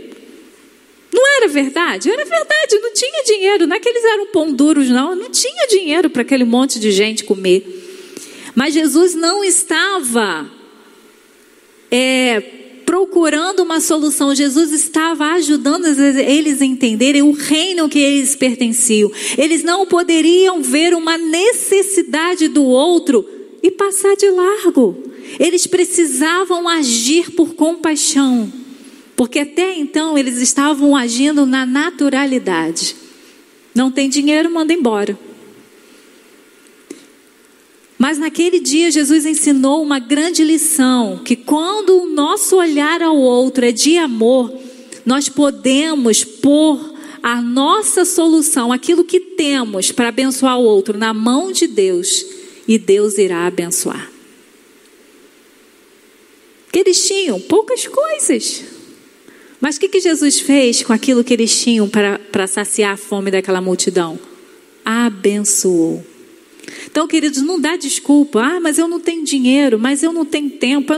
Não 1.13 1.37
era 1.37 1.49
verdade? 1.49 2.11
Era 2.11 2.25
verdade, 2.25 2.79
não 2.83 2.93
tinha 2.93 3.23
dinheiro. 3.25 3.67
Não 3.67 3.77
é 3.77 3.81
que 3.81 3.89
eles 3.89 4.05
eram 4.05 4.27
pão 4.27 4.53
duros, 4.53 4.89
não. 4.89 5.15
Não 5.15 5.31
tinha 5.31 5.67
dinheiro 5.69 6.11
para 6.11 6.23
aquele 6.23 6.45
monte 6.45 6.79
de 6.79 6.91
gente 6.91 7.25
comer. 7.25 7.76
Mas 8.57 8.73
Jesus 8.73 9.15
não 9.15 9.45
estava 9.45 10.51
é, 11.91 12.41
procurando 12.87 13.61
uma 13.61 13.83
solução. 13.83 14.35
Jesus 14.35 14.73
estava 14.73 15.27
ajudando 15.33 15.85
eles 15.85 16.63
a 16.63 16.65
entenderem 16.65 17.21
o 17.21 17.33
reino 17.33 17.87
que 17.87 17.99
eles 17.99 18.35
pertenciam. 18.35 19.13
Eles 19.37 19.63
não 19.63 19.85
poderiam 19.85 20.63
ver 20.63 20.95
uma 20.95 21.19
necessidade 21.19 22.49
do 22.49 22.65
outro 22.65 23.29
e 23.63 23.71
passar 23.71 24.17
de 24.17 24.31
largo. 24.31 24.97
Eles 25.39 25.67
precisavam 25.67 26.67
agir 26.67 27.33
por 27.33 27.55
compaixão, 27.55 28.51
porque 29.15 29.41
até 29.41 29.77
então 29.77 30.17
eles 30.17 30.41
estavam 30.41 30.97
agindo 30.97 31.45
na 31.45 31.67
naturalidade. 31.67 32.97
Não 33.75 33.91
tem 33.91 34.09
dinheiro, 34.09 34.51
manda 34.51 34.73
embora. 34.73 35.26
Mas 37.99 38.19
naquele 38.19 38.61
dia 38.61 38.91
Jesus 38.91 39.25
ensinou 39.25 39.83
uma 39.83 39.99
grande 39.99 40.45
lição: 40.45 41.21
que 41.25 41.35
quando 41.35 42.03
o 42.03 42.07
nosso 42.07 42.57
olhar 42.57 43.03
ao 43.03 43.17
outro 43.17 43.65
é 43.65 43.73
de 43.73 43.97
amor, 43.97 44.53
nós 45.05 45.29
podemos 45.29 46.25
pôr 46.25 46.95
a 47.23 47.41
nossa 47.41 48.05
solução, 48.05 48.73
aquilo 48.73 49.05
que 49.05 49.19
temos 49.19 49.91
para 49.91 50.09
abençoar 50.09 50.59
o 50.59 50.65
outro, 50.65 50.97
na 50.97 51.13
mão 51.13 51.51
de 51.51 51.67
Deus, 51.67 52.25
e 52.69 52.79
Deus 52.79 53.19
irá 53.19 53.47
abençoar. 53.47 54.11
Que 56.71 56.81
eles 56.81 57.07
tinham 57.07 57.41
poucas 57.41 57.87
coisas. 57.87 58.63
Mas 59.61 59.77
o 59.77 59.81
que, 59.81 59.89
que 59.89 60.01
Jesus 60.01 60.39
fez 60.39 60.83
com 60.83 60.93
aquilo 60.93 61.25
que 61.25 61.33
eles 61.33 61.59
tinham 61.59 61.89
para, 61.89 62.19
para 62.19 62.47
saciar 62.47 62.93
a 62.93 62.97
fome 62.97 63.31
daquela 63.31 63.61
multidão? 63.61 64.19
Abençoou. 64.85 66.05
Então, 66.97 67.07
queridos, 67.07 67.43
não 67.43 67.61
dá 67.61 67.77
desculpa. 67.77 68.41
Ah, 68.41 68.59
mas 68.59 68.79
eu 68.79 68.89
não 68.89 68.99
tenho 68.99 69.23
dinheiro, 69.23 69.79
mas 69.79 70.03
eu 70.03 70.15
não 70.15 70.25
tenho 70.25 70.49
tempo. 70.49 70.95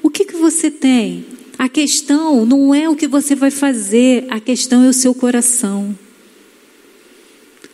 O 0.00 0.08
que, 0.08 0.24
que 0.24 0.36
você 0.36 0.70
tem? 0.70 1.26
A 1.58 1.68
questão 1.68 2.46
não 2.46 2.72
é 2.72 2.88
o 2.88 2.94
que 2.94 3.08
você 3.08 3.34
vai 3.34 3.50
fazer, 3.50 4.26
a 4.30 4.38
questão 4.38 4.84
é 4.84 4.88
o 4.88 4.92
seu 4.92 5.12
coração. 5.12 5.98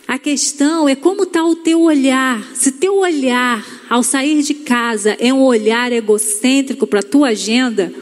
A 0.07 0.17
questão 0.17 0.89
é 0.89 0.95
como 0.95 1.21
está 1.21 1.43
o 1.43 1.55
teu 1.55 1.81
olhar. 1.81 2.43
Se 2.55 2.71
teu 2.71 2.97
olhar 2.97 3.63
ao 3.87 4.01
sair 4.01 4.41
de 4.41 4.55
casa 4.55 5.15
é 5.19 5.31
um 5.31 5.43
olhar 5.43 5.91
egocêntrico 5.91 6.87
para 6.87 7.01
a 7.01 7.03
tua 7.03 7.27
agenda, 7.27 7.93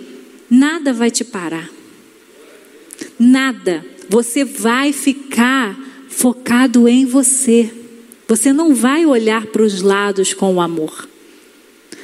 nada 0.50 0.94
vai 0.94 1.12
te 1.12 1.25
parar. 1.25 1.70
Nada. 3.20 3.86
Você 4.08 4.46
vai 4.46 4.94
ficar 4.94 5.77
focado 6.08 6.88
em 6.88 7.05
você. 7.05 7.84
Você 8.27 8.51
não 8.51 8.74
vai 8.74 9.05
olhar 9.05 9.46
para 9.48 9.62
os 9.62 9.82
lados 9.82 10.34
com 10.34 10.55
o 10.55 10.62
amor. 10.62 11.08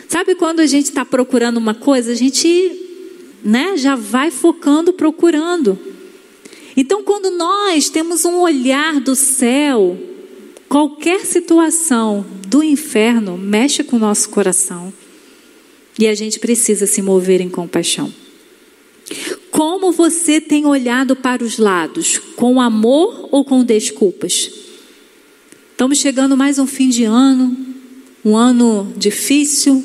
Sabe 0.08 0.36
quando 0.36 0.60
a 0.60 0.66
gente 0.66 0.86
está 0.86 1.06
procurando 1.06 1.58
uma 1.58 1.74
coisa, 1.74 2.12
a 2.12 2.16
gente 2.16 2.72
né, 3.44 3.76
já 3.78 3.96
vai 3.96 4.30
focando, 4.30 4.94
procurando. 4.94 5.80
Então, 6.76 7.04
quando 7.04 7.32
nós 7.32 7.90
temos 7.90 8.24
um 8.26 8.40
olhar 8.40 9.00
do 9.00 9.16
céu, 9.16 9.98
qualquer 10.70 11.26
situação 11.26 12.26
do 12.48 12.64
inferno 12.64 13.38
mexe 13.38 13.84
com 13.84 13.96
o 13.96 14.00
nosso 14.00 14.30
coração. 14.30 14.94
E 15.98 16.08
a 16.08 16.16
gente 16.16 16.40
precisa 16.40 16.86
se 16.86 17.02
mover 17.02 17.42
em 17.42 17.50
compaixão. 17.50 18.12
Como 19.50 19.92
você 19.92 20.40
tem 20.40 20.66
olhado 20.66 21.16
para 21.16 21.44
os 21.44 21.58
lados? 21.58 22.18
Com 22.36 22.62
amor 22.62 23.28
ou 23.32 23.44
com 23.44 23.64
desculpas? 23.64 24.61
Estamos 25.82 25.98
chegando 25.98 26.38
mais 26.38 26.60
um 26.60 26.68
fim 26.68 26.90
de 26.90 27.06
ano, 27.06 27.58
um 28.24 28.38
ano 28.38 28.94
difícil, 28.96 29.84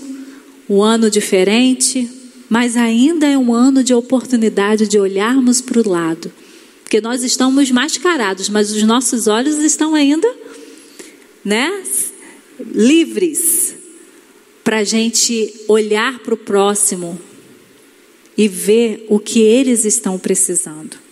um 0.68 0.82
ano 0.82 1.10
diferente, 1.10 2.06
mas 2.50 2.76
ainda 2.76 3.26
é 3.26 3.38
um 3.38 3.54
ano 3.54 3.82
de 3.82 3.94
oportunidade 3.94 4.86
de 4.86 4.98
olharmos 4.98 5.62
para 5.62 5.80
o 5.80 5.88
lado. 5.88 6.30
Porque 6.82 7.00
nós 7.00 7.22
estamos 7.22 7.70
mascarados, 7.70 8.50
mas 8.50 8.70
os 8.70 8.82
nossos 8.82 9.26
olhos 9.26 9.56
estão 9.56 9.94
ainda, 9.94 10.30
né, 11.42 11.82
livres 12.74 13.74
para 14.62 14.80
a 14.80 14.84
gente 14.84 15.50
olhar 15.66 16.18
para 16.18 16.34
o 16.34 16.36
próximo 16.36 17.18
e 18.36 18.46
ver 18.46 19.06
o 19.08 19.18
que 19.18 19.40
eles 19.40 19.86
estão 19.86 20.18
precisando. 20.18 21.05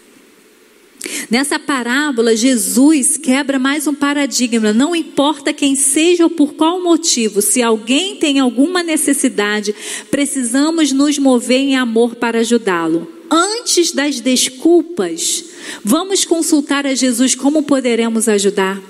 Nessa 1.31 1.59
parábola, 1.59 2.37
Jesus 2.37 3.17
quebra 3.17 3.59
mais 3.59 3.87
um 3.87 3.95
paradigma. 3.95 4.73
Não 4.73 4.95
importa 4.95 5.53
quem 5.53 5.75
seja 5.75 6.25
ou 6.25 6.31
por 6.31 6.55
qual 6.55 6.83
motivo, 6.83 7.43
se 7.43 7.63
alguém 7.63 8.17
tem 8.17 8.39
alguma 8.39 8.83
necessidade, 8.83 9.75
precisamos 10.11 10.93
nos 10.93 11.19
mover 11.19 11.61
em 11.61 11.77
amor 11.77 12.15
para 12.17 12.41
ajudá-lo. 12.41 13.11
Antes 13.31 13.93
das 13.93 14.21
desculpas, 14.21 15.45
vamos 15.83 16.25
consultar 16.25 16.87
a 16.87 16.95
Jesus 16.95 17.35
como 17.35 17.63
poderemos 17.63 18.29
ajudar. 18.29 18.81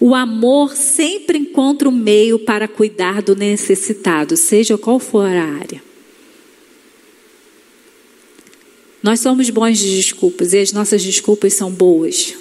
O 0.00 0.14
amor 0.14 0.74
sempre 0.74 1.38
encontra 1.38 1.88
o 1.88 1.92
um 1.92 1.94
meio 1.94 2.38
para 2.38 2.66
cuidar 2.66 3.22
do 3.22 3.36
necessitado, 3.36 4.36
seja 4.36 4.78
qual 4.78 4.98
for 4.98 5.26
a 5.26 5.44
área. 5.44 5.91
Nós 9.02 9.20
somos 9.20 9.50
bons 9.50 9.78
de 9.78 9.96
desculpas 9.96 10.52
e 10.52 10.58
as 10.58 10.72
nossas 10.72 11.02
desculpas 11.02 11.54
são 11.54 11.70
boas. 11.70 12.34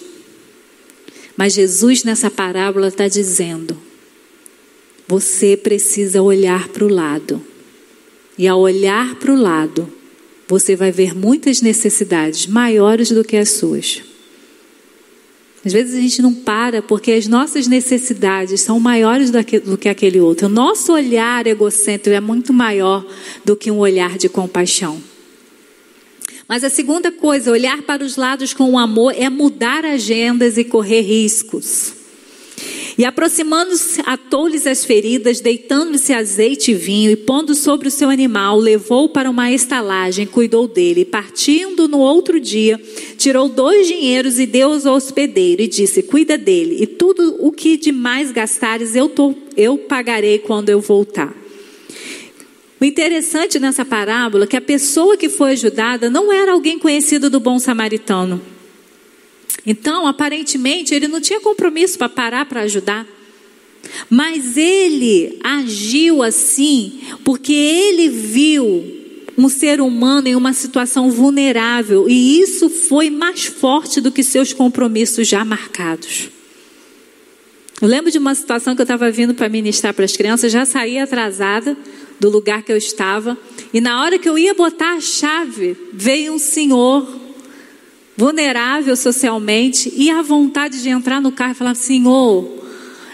Mas 1.35 1.53
Jesus, 1.53 2.03
nessa 2.03 2.29
parábola, 2.29 2.89
está 2.89 3.07
dizendo: 3.07 3.75
você 5.07 5.57
precisa 5.57 6.21
olhar 6.21 6.67
para 6.69 6.85
o 6.85 6.87
lado. 6.87 7.41
E 8.37 8.47
ao 8.47 8.59
olhar 8.59 9.15
para 9.15 9.33
o 9.33 9.35
lado, 9.35 9.91
você 10.47 10.75
vai 10.75 10.91
ver 10.91 11.15
muitas 11.15 11.61
necessidades 11.61 12.45
maiores 12.47 13.09
do 13.09 13.23
que 13.23 13.37
as 13.37 13.49
suas. 13.49 14.01
Às 15.65 15.73
vezes 15.73 15.95
a 15.95 15.99
gente 15.99 16.21
não 16.21 16.33
para 16.33 16.81
porque 16.81 17.11
as 17.11 17.27
nossas 17.27 17.67
necessidades 17.67 18.61
são 18.61 18.79
maiores 18.79 19.31
do 19.31 19.77
que 19.77 19.89
aquele 19.89 20.19
outro. 20.19 20.47
O 20.47 20.49
nosso 20.49 20.93
olhar 20.93 21.45
egocêntrico 21.45 22.15
é 22.15 22.19
muito 22.19 22.51
maior 22.51 23.05
do 23.45 23.55
que 23.55 23.69
um 23.69 23.77
olhar 23.79 24.17
de 24.17 24.27
compaixão. 24.27 25.01
Mas 26.51 26.65
a 26.65 26.69
segunda 26.69 27.13
coisa, 27.13 27.49
olhar 27.49 27.81
para 27.83 28.03
os 28.03 28.17
lados 28.17 28.53
com 28.53 28.77
amor, 28.77 29.15
é 29.17 29.29
mudar 29.29 29.85
agendas 29.85 30.57
e 30.57 30.65
correr 30.65 30.99
riscos. 30.99 31.93
E 32.97 33.05
aproximando-se, 33.05 34.01
atou-lhes 34.05 34.67
as 34.67 34.83
feridas, 34.83 35.39
deitando-se 35.39 36.11
azeite 36.11 36.71
e 36.71 36.73
vinho, 36.73 37.09
e 37.09 37.15
pondo 37.15 37.55
sobre 37.55 37.87
o 37.87 37.91
seu 37.91 38.09
animal, 38.09 38.57
levou 38.57 39.07
para 39.07 39.29
uma 39.29 39.49
estalagem, 39.49 40.27
cuidou 40.27 40.67
dele. 40.67 41.05
Partindo 41.05 41.87
no 41.87 41.99
outro 41.99 42.37
dia, 42.37 42.77
tirou 43.17 43.47
dois 43.47 43.87
dinheiros 43.87 44.37
e 44.37 44.45
deu 44.45 44.73
ao 44.73 44.95
hospedeiro, 44.95 45.61
e 45.61 45.69
disse: 45.69 46.03
Cuida 46.03 46.37
dele, 46.37 46.83
e 46.83 46.85
tudo 46.85 47.37
o 47.39 47.53
que 47.53 47.77
de 47.77 47.93
mais 47.93 48.29
gastares 48.29 48.93
eu, 48.93 49.07
tô, 49.07 49.33
eu 49.55 49.77
pagarei 49.77 50.37
quando 50.37 50.67
eu 50.67 50.81
voltar. 50.81 51.40
O 52.81 52.85
interessante 52.85 53.59
nessa 53.59 53.85
parábola 53.85 54.45
é 54.45 54.47
que 54.47 54.57
a 54.57 54.61
pessoa 54.61 55.15
que 55.15 55.29
foi 55.29 55.51
ajudada 55.51 56.09
não 56.09 56.33
era 56.33 56.53
alguém 56.53 56.79
conhecido 56.79 57.29
do 57.29 57.39
bom 57.39 57.59
samaritano. 57.59 58.41
Então, 59.63 60.07
aparentemente, 60.07 60.95
ele 60.95 61.07
não 61.07 61.21
tinha 61.21 61.39
compromisso 61.39 61.95
para 61.99 62.09
parar 62.09 62.47
para 62.47 62.61
ajudar. 62.61 63.05
Mas 64.09 64.57
ele 64.57 65.37
agiu 65.43 66.23
assim 66.23 66.99
porque 67.23 67.53
ele 67.53 68.09
viu 68.09 68.99
um 69.37 69.47
ser 69.47 69.79
humano 69.79 70.27
em 70.27 70.35
uma 70.35 70.51
situação 70.51 71.11
vulnerável 71.11 72.09
e 72.09 72.41
isso 72.41 72.67
foi 72.67 73.11
mais 73.11 73.45
forte 73.45 74.01
do 74.01 74.11
que 74.11 74.23
seus 74.23 74.53
compromissos 74.53 75.27
já 75.27 75.45
marcados. 75.45 76.29
Eu 77.79 77.87
lembro 77.87 78.09
de 78.09 78.17
uma 78.17 78.33
situação 78.33 78.75
que 78.75 78.81
eu 78.81 78.85
estava 78.85 79.11
vindo 79.11 79.35
para 79.35 79.49
ministrar 79.49 79.93
para 79.93 80.05
as 80.05 80.17
crianças, 80.17 80.51
já 80.51 80.65
saí 80.65 80.97
atrasada 80.97 81.77
do 82.21 82.29
lugar 82.29 82.61
que 82.61 82.71
eu 82.71 82.77
estava, 82.77 83.35
e 83.73 83.81
na 83.81 84.03
hora 84.03 84.19
que 84.19 84.29
eu 84.29 84.37
ia 84.37 84.53
botar 84.53 84.93
a 84.93 85.01
chave, 85.01 85.75
veio 85.91 86.33
um 86.33 86.37
senhor 86.37 87.19
vulnerável 88.15 88.95
socialmente 88.95 89.91
e 89.97 90.11
a 90.11 90.21
vontade 90.21 90.83
de 90.83 90.89
entrar 90.89 91.19
no 91.19 91.31
carro 91.31 91.53
e 91.53 91.55
falar: 91.55 91.73
Senhor, 91.73 92.47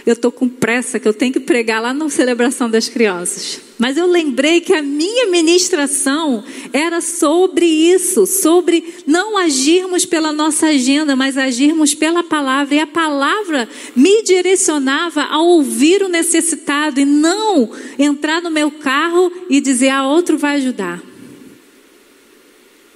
eu 0.05 0.11
estou 0.11 0.29
com 0.29 0.49
pressa, 0.49 0.99
que 0.99 1.07
eu 1.07 1.13
tenho 1.13 1.31
que 1.31 1.39
pregar 1.39 1.81
lá 1.81 1.93
na 1.93 2.09
celebração 2.09 2.69
das 2.69 2.89
crianças. 2.89 3.61
Mas 3.77 3.95
eu 3.95 4.07
lembrei 4.07 4.59
que 4.59 4.73
a 4.73 4.81
minha 4.81 5.27
ministração 5.27 6.43
era 6.73 6.99
sobre 6.99 7.65
isso, 7.65 8.25
sobre 8.25 8.95
não 9.05 9.37
agirmos 9.37 10.03
pela 10.03 10.33
nossa 10.33 10.67
agenda, 10.67 11.15
mas 11.15 11.37
agirmos 11.37 11.93
pela 11.93 12.23
palavra. 12.23 12.73
E 12.73 12.79
a 12.79 12.87
palavra 12.87 13.69
me 13.95 14.23
direcionava 14.23 15.21
a 15.23 15.39
ouvir 15.39 16.01
o 16.01 16.09
necessitado 16.09 16.99
e 16.99 17.05
não 17.05 17.69
entrar 17.99 18.41
no 18.41 18.49
meu 18.49 18.71
carro 18.71 19.31
e 19.47 19.61
dizer, 19.61 19.89
a 19.89 19.99
ah, 19.99 20.07
outro 20.07 20.39
vai 20.39 20.55
ajudar. 20.55 20.99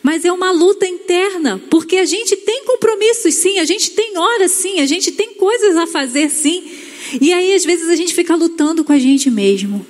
Mas 0.02 0.26
é 0.26 0.32
uma 0.32 0.50
luta 0.50 0.88
interna, 0.88 1.62
porque 1.70 1.98
a 1.98 2.06
gente 2.06 2.36
tem 2.36 2.66
compromissos 2.66 3.36
sim, 3.36 3.60
a 3.60 3.66
gente 3.66 3.92
tem 3.92 4.18
horas 4.18 4.50
sim, 4.50 4.80
a 4.80 4.88
gente 4.88 5.12
tem 5.12 5.36
coisas 5.36 5.78
a 5.78 5.86
fazer 5.86 6.32
sim. 6.32 6.64
E 7.22 7.32
aí, 7.32 7.54
às 7.54 7.64
vezes, 7.64 7.88
a 7.88 7.96
gente 7.96 8.16
fica 8.16 8.36
lutando 8.36 8.84
com 8.84 8.92
a 8.92 8.98
gente 8.98 9.30
mesmo. 9.30 9.86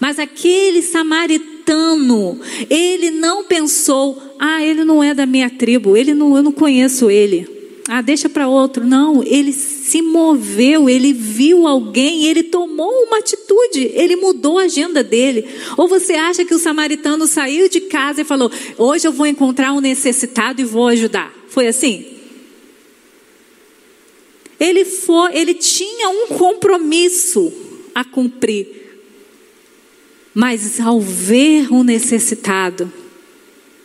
Mas 0.00 0.18
aquele 0.18 0.82
samaritano, 0.82 2.40
ele 2.68 3.10
não 3.10 3.44
pensou, 3.44 4.20
ah, 4.38 4.64
ele 4.64 4.84
não 4.84 5.02
é 5.02 5.14
da 5.14 5.26
minha 5.26 5.50
tribo, 5.50 5.96
ele 5.96 6.14
não, 6.14 6.36
eu 6.36 6.42
não 6.42 6.52
conheço 6.52 7.10
ele. 7.10 7.52
Ah, 7.88 8.00
deixa 8.00 8.28
para 8.28 8.48
outro. 8.48 8.84
Não, 8.84 9.22
ele 9.22 9.52
se 9.52 10.00
moveu, 10.00 10.88
ele 10.88 11.12
viu 11.12 11.66
alguém, 11.66 12.26
ele 12.26 12.42
tomou 12.42 12.90
uma 13.04 13.18
atitude, 13.18 13.90
ele 13.94 14.16
mudou 14.16 14.58
a 14.58 14.62
agenda 14.62 15.02
dele. 15.02 15.46
Ou 15.76 15.88
você 15.88 16.14
acha 16.14 16.44
que 16.44 16.54
o 16.54 16.58
samaritano 16.58 17.26
saiu 17.26 17.68
de 17.68 17.80
casa 17.80 18.20
e 18.20 18.24
falou: 18.24 18.50
Hoje 18.78 19.06
eu 19.06 19.12
vou 19.12 19.26
encontrar 19.26 19.72
um 19.72 19.80
necessitado 19.80 20.60
e 20.60 20.64
vou 20.64 20.86
ajudar? 20.88 21.34
Foi 21.48 21.66
assim? 21.66 22.06
Ele 24.60 24.84
foi, 24.84 25.36
ele 25.36 25.54
tinha 25.54 26.08
um 26.08 26.28
compromisso 26.28 27.52
a 27.94 28.04
cumprir. 28.04 28.81
Mas 30.34 30.80
ao 30.80 31.00
ver 31.00 31.72
um 31.72 31.82
necessitado, 31.82 32.90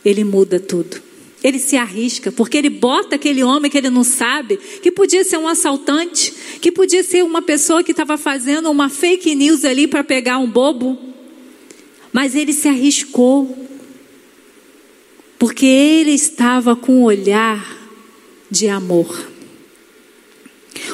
ele 0.04 0.24
muda 0.24 0.58
tudo. 0.58 1.02
Ele 1.42 1.58
se 1.58 1.76
arrisca, 1.76 2.32
porque 2.32 2.58
ele 2.58 2.70
bota 2.70 3.14
aquele 3.14 3.44
homem 3.44 3.70
que 3.70 3.78
ele 3.78 3.90
não 3.90 4.02
sabe, 4.02 4.56
que 4.56 4.90
podia 4.90 5.22
ser 5.22 5.36
um 5.36 5.46
assaltante, 5.46 6.34
que 6.60 6.72
podia 6.72 7.04
ser 7.04 7.22
uma 7.22 7.40
pessoa 7.40 7.84
que 7.84 7.92
estava 7.92 8.16
fazendo 8.16 8.70
uma 8.70 8.88
fake 8.88 9.34
news 9.34 9.64
ali 9.64 9.86
para 9.86 10.02
pegar 10.02 10.38
um 10.38 10.50
bobo. 10.50 10.98
Mas 12.12 12.34
ele 12.34 12.52
se 12.52 12.66
arriscou, 12.66 13.56
porque 15.38 15.66
ele 15.66 16.10
estava 16.10 16.74
com 16.74 17.00
um 17.00 17.04
olhar 17.04 17.76
de 18.50 18.66
amor. 18.68 19.37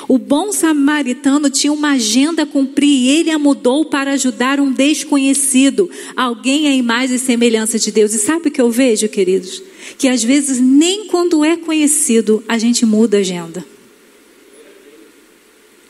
O 0.07 0.19
bom 0.19 0.53
samaritano 0.53 1.49
tinha 1.49 1.73
uma 1.73 1.93
agenda 1.93 2.43
a 2.43 2.47
cumprir 2.47 2.89
e 2.89 3.09
ele 3.09 3.31
a 3.31 3.39
mudou 3.39 3.87
para 3.87 4.13
ajudar 4.13 4.61
um 4.61 4.71
desconhecido, 4.71 5.91
alguém 6.15 6.69
à 6.69 6.75
imagem 6.75 7.17
e 7.17 7.19
semelhança 7.19 7.79
de 7.79 7.91
Deus. 7.91 8.13
E 8.13 8.19
sabe 8.19 8.49
o 8.49 8.51
que 8.51 8.61
eu 8.61 8.71
vejo, 8.71 9.09
queridos? 9.09 9.63
Que 9.97 10.09
às 10.09 10.23
vezes 10.23 10.61
nem 10.61 11.07
quando 11.07 11.45
é 11.45 11.57
conhecido 11.57 12.45
a 12.47 12.59
gente 12.59 12.85
muda 12.85 13.17
a 13.17 13.21
agenda. 13.21 13.65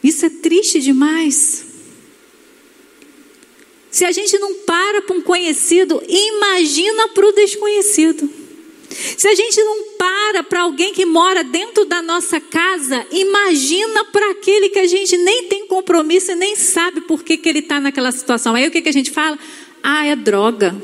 Isso 0.03 0.24
é 0.27 0.31
triste 0.31 0.81
demais. 0.81 1.66
Se 3.90 4.05
a 4.05 4.12
gente 4.12 4.38
não 4.38 4.55
para 4.55 5.03
para 5.03 5.16
um 5.16 5.20
conhecido, 5.20 6.03
imagina 6.07 7.09
para 7.09 7.27
o 7.27 7.33
desconhecido. 7.33 8.43
Se 8.94 9.26
a 9.28 9.35
gente 9.35 9.62
não 9.62 9.85
para 9.98 10.42
para 10.42 10.62
alguém 10.62 10.92
que 10.92 11.04
mora 11.04 11.42
dentro 11.42 11.85
da 11.85 12.00
nossa 12.00 12.40
casa, 12.40 13.04
imagina 13.11 14.04
para 14.07 14.30
aquele 14.30 14.68
que 14.68 14.78
a 14.78 14.87
gente 14.87 15.16
nem 15.16 15.44
tem 15.44 15.66
compromisso 15.66 16.33
e 16.33 16.37
nem 16.37 16.54
sabe 16.54 17.00
por 17.02 17.22
que, 17.22 17.37
que 17.37 17.48
ele 17.48 17.59
está 17.59 17.80
naquela 17.80 18.12
situação. 18.12 18.54
Aí 18.54 18.66
o 18.68 18.70
que, 18.70 18.80
que 18.80 18.88
a 18.88 18.92
gente 18.92 19.11
fala? 19.11 19.38
Ah, 19.83 20.07
é 20.07 20.14
droga. 20.14 20.74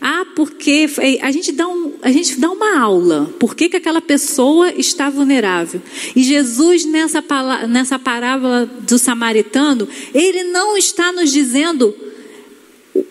Ah, 0.00 0.24
porque 0.34 0.86
a 1.20 1.30
gente 1.30 1.52
dá, 1.52 1.68
um, 1.68 1.92
a 2.00 2.10
gente 2.10 2.40
dá 2.40 2.50
uma 2.50 2.80
aula. 2.80 3.34
Por 3.38 3.54
que, 3.54 3.68
que 3.68 3.76
aquela 3.76 4.00
pessoa 4.00 4.72
está 4.72 5.10
vulnerável? 5.10 5.82
E 6.16 6.22
Jesus, 6.22 6.86
nessa, 6.86 7.22
nessa 7.68 7.98
parábola 7.98 8.64
do 8.64 8.98
samaritano, 8.98 9.86
ele 10.14 10.44
não 10.44 10.74
está 10.74 11.12
nos 11.12 11.30
dizendo 11.30 11.94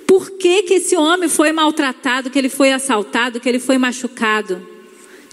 por 0.05 0.31
que, 0.31 0.63
que 0.63 0.73
esse 0.75 0.95
homem 0.95 1.29
foi 1.29 1.51
maltratado, 1.51 2.29
que 2.29 2.37
ele 2.37 2.49
foi 2.49 2.71
assaltado, 2.71 3.39
que 3.39 3.47
ele 3.47 3.59
foi 3.59 3.77
machucado. 3.77 4.61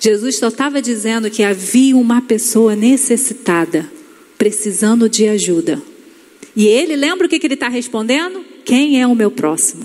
Jesus 0.01 0.37
só 0.37 0.49
estava 0.49 0.81
dizendo 0.81 1.31
que 1.31 1.43
havia 1.43 1.97
uma 1.97 2.23
pessoa 2.23 2.77
necessitada, 2.77 3.91
precisando 4.39 5.09
de 5.09 5.29
ajuda. 5.29 5.83
E 6.55 6.67
ele, 6.67 6.95
lembra 6.95 7.27
o 7.27 7.31
que, 7.31 7.39
que 7.39 7.47
ele 7.47 7.55
está 7.55 7.69
respondendo? 7.69 8.45
Quem 8.65 9.01
é 9.01 9.07
o 9.07 9.15
meu 9.15 9.31
próximo? 9.31 9.85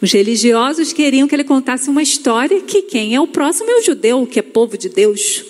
Os 0.00 0.10
religiosos 0.12 0.92
queriam 0.92 1.28
que 1.28 1.34
ele 1.34 1.44
contasse 1.44 1.88
uma 1.88 2.02
história 2.02 2.60
que 2.60 2.82
quem 2.82 3.14
é 3.14 3.20
o 3.20 3.26
próximo 3.26 3.70
é 3.70 3.76
o 3.76 3.82
judeu, 3.82 4.26
que 4.26 4.38
é 4.38 4.42
povo 4.42 4.76
de 4.78 4.88
Deus. 4.88 5.44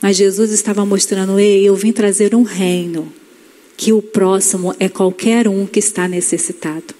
Mas 0.00 0.16
Jesus 0.16 0.50
estava 0.50 0.84
mostrando, 0.84 1.38
ei, 1.38 1.68
eu 1.68 1.76
vim 1.76 1.92
trazer 1.92 2.34
um 2.34 2.42
reino 2.42 3.12
que 3.82 3.92
o 3.92 4.00
próximo 4.00 4.72
é 4.78 4.88
qualquer 4.88 5.48
um 5.48 5.66
que 5.66 5.80
está 5.80 6.06
necessitado. 6.06 6.94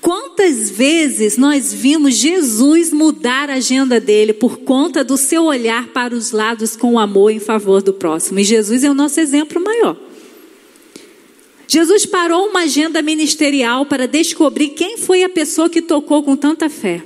Quantas 0.00 0.70
vezes 0.70 1.36
nós 1.36 1.74
vimos 1.74 2.14
Jesus 2.14 2.90
mudar 2.90 3.50
a 3.50 3.56
agenda 3.56 4.00
dele 4.00 4.32
por 4.32 4.60
conta 4.60 5.04
do 5.04 5.18
seu 5.18 5.44
olhar 5.44 5.88
para 5.88 6.14
os 6.14 6.30
lados 6.30 6.74
com 6.74 6.98
amor 6.98 7.30
em 7.32 7.38
favor 7.38 7.82
do 7.82 7.92
próximo? 7.92 8.40
E 8.40 8.44
Jesus 8.44 8.82
é 8.82 8.90
o 8.90 8.94
nosso 8.94 9.20
exemplo 9.20 9.62
maior. 9.62 9.94
Jesus 11.68 12.06
parou 12.06 12.46
uma 12.46 12.60
agenda 12.60 13.02
ministerial 13.02 13.84
para 13.84 14.08
descobrir 14.08 14.68
quem 14.70 14.96
foi 14.96 15.22
a 15.22 15.28
pessoa 15.28 15.68
que 15.68 15.82
tocou 15.82 16.22
com 16.22 16.34
tanta 16.34 16.70
fé. 16.70 17.04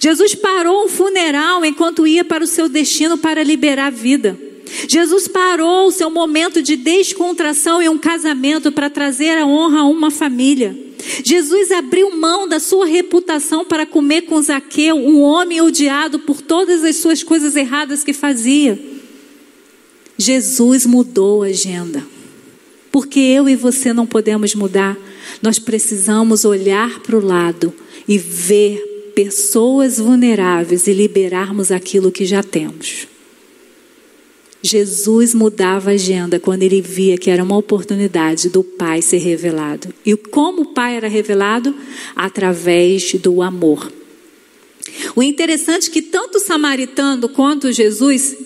Jesus 0.00 0.34
parou 0.34 0.86
um 0.86 0.88
funeral 0.88 1.62
enquanto 1.62 2.06
ia 2.06 2.24
para 2.24 2.42
o 2.42 2.46
seu 2.46 2.70
destino 2.70 3.18
para 3.18 3.42
liberar 3.42 3.88
a 3.88 3.90
vida. 3.90 4.51
Jesus 4.88 5.28
parou 5.28 5.88
o 5.88 5.92
seu 5.92 6.10
momento 6.10 6.62
de 6.62 6.76
descontração 6.76 7.82
em 7.82 7.88
um 7.88 7.98
casamento 7.98 8.72
para 8.72 8.90
trazer 8.90 9.38
a 9.38 9.46
honra 9.46 9.80
a 9.80 9.84
uma 9.84 10.10
família. 10.10 10.76
Jesus 11.24 11.70
abriu 11.72 12.16
mão 12.16 12.48
da 12.48 12.60
sua 12.60 12.86
reputação 12.86 13.64
para 13.64 13.84
comer 13.84 14.22
com 14.22 14.40
Zaqueu, 14.40 14.96
um 14.96 15.20
homem 15.20 15.60
odiado 15.60 16.20
por 16.20 16.40
todas 16.40 16.84
as 16.84 16.96
suas 16.96 17.22
coisas 17.22 17.56
erradas 17.56 18.04
que 18.04 18.12
fazia. 18.12 18.78
Jesus 20.16 20.86
mudou 20.86 21.42
a 21.42 21.46
agenda. 21.46 22.06
Porque 22.90 23.18
eu 23.18 23.48
e 23.48 23.56
você 23.56 23.92
não 23.92 24.06
podemos 24.06 24.54
mudar. 24.54 24.96
Nós 25.40 25.58
precisamos 25.58 26.44
olhar 26.44 27.00
para 27.00 27.16
o 27.16 27.24
lado 27.24 27.72
e 28.06 28.18
ver 28.18 29.12
pessoas 29.14 29.98
vulneráveis 29.98 30.86
e 30.86 30.92
liberarmos 30.92 31.72
aquilo 31.72 32.12
que 32.12 32.24
já 32.24 32.42
temos. 32.42 33.08
Jesus 34.62 35.34
mudava 35.34 35.90
a 35.90 35.94
agenda 35.94 36.38
quando 36.38 36.62
ele 36.62 36.80
via 36.80 37.18
que 37.18 37.30
era 37.30 37.42
uma 37.42 37.56
oportunidade 37.56 38.48
do 38.48 38.62
Pai 38.62 39.02
ser 39.02 39.18
revelado. 39.18 39.92
E 40.06 40.16
como 40.16 40.62
o 40.62 40.66
Pai 40.66 40.96
era 40.96 41.08
revelado? 41.08 41.74
Através 42.14 43.12
do 43.14 43.42
amor. 43.42 43.92
O 45.16 45.22
interessante 45.22 45.88
é 45.88 45.92
que 45.92 46.02
tanto 46.02 46.38
o 46.38 46.40
samaritano 46.40 47.28
quanto 47.28 47.72
Jesus 47.72 48.36